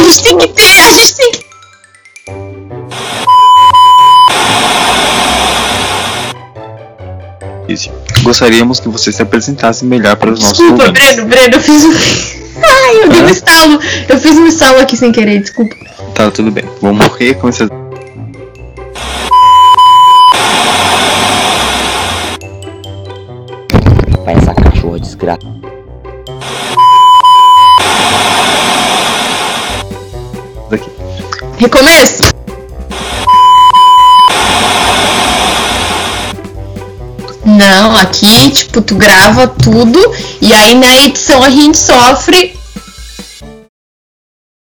a 0.00 0.04
gente 0.04 0.22
tem 0.22 0.38
que 0.38 0.48
ter, 0.48 0.62
a 0.62 0.92
gente 0.92 1.14
tem 1.14 1.32
que... 1.32 1.50
Gostaríamos 8.22 8.80
que 8.80 8.88
você 8.88 9.12
se 9.12 9.22
apresentasse 9.22 9.84
melhor 9.84 10.16
para 10.16 10.32
os 10.32 10.40
nossos 10.40 10.58
Desculpa, 10.58 10.86
ouvintes. 10.86 11.14
Breno, 11.14 11.28
Breno, 11.28 11.54
eu 11.54 11.60
fiz 11.60 11.84
um... 11.84 11.92
Ai, 12.62 13.04
eu 13.04 13.08
dei 13.08 13.22
um 13.22 13.28
estalo. 13.28 13.80
Eu 14.08 14.18
fiz 14.18 14.36
um 14.36 14.46
estalo 14.46 14.80
aqui 14.80 14.96
sem 14.96 15.12
querer, 15.12 15.40
desculpa. 15.40 15.74
Tá, 16.14 16.30
tudo 16.30 16.50
bem. 16.50 16.64
Vou 16.80 16.92
morrer 16.92 17.34
com 17.34 17.48
esse. 17.48 17.66
Vai 24.24 24.34
essa 24.34 24.54
cachorra 24.54 25.00
desgraçada. 25.00 25.69
Recomeço! 31.60 32.22
Não, 37.44 37.96
aqui, 37.96 38.48
tipo, 38.48 38.80
tu 38.80 38.94
grava 38.94 39.46
tudo 39.46 40.00
e 40.40 40.54
aí 40.54 40.74
na 40.74 40.90
edição 41.04 41.42
a 41.42 41.50
gente 41.50 41.76
sofre 41.76 42.58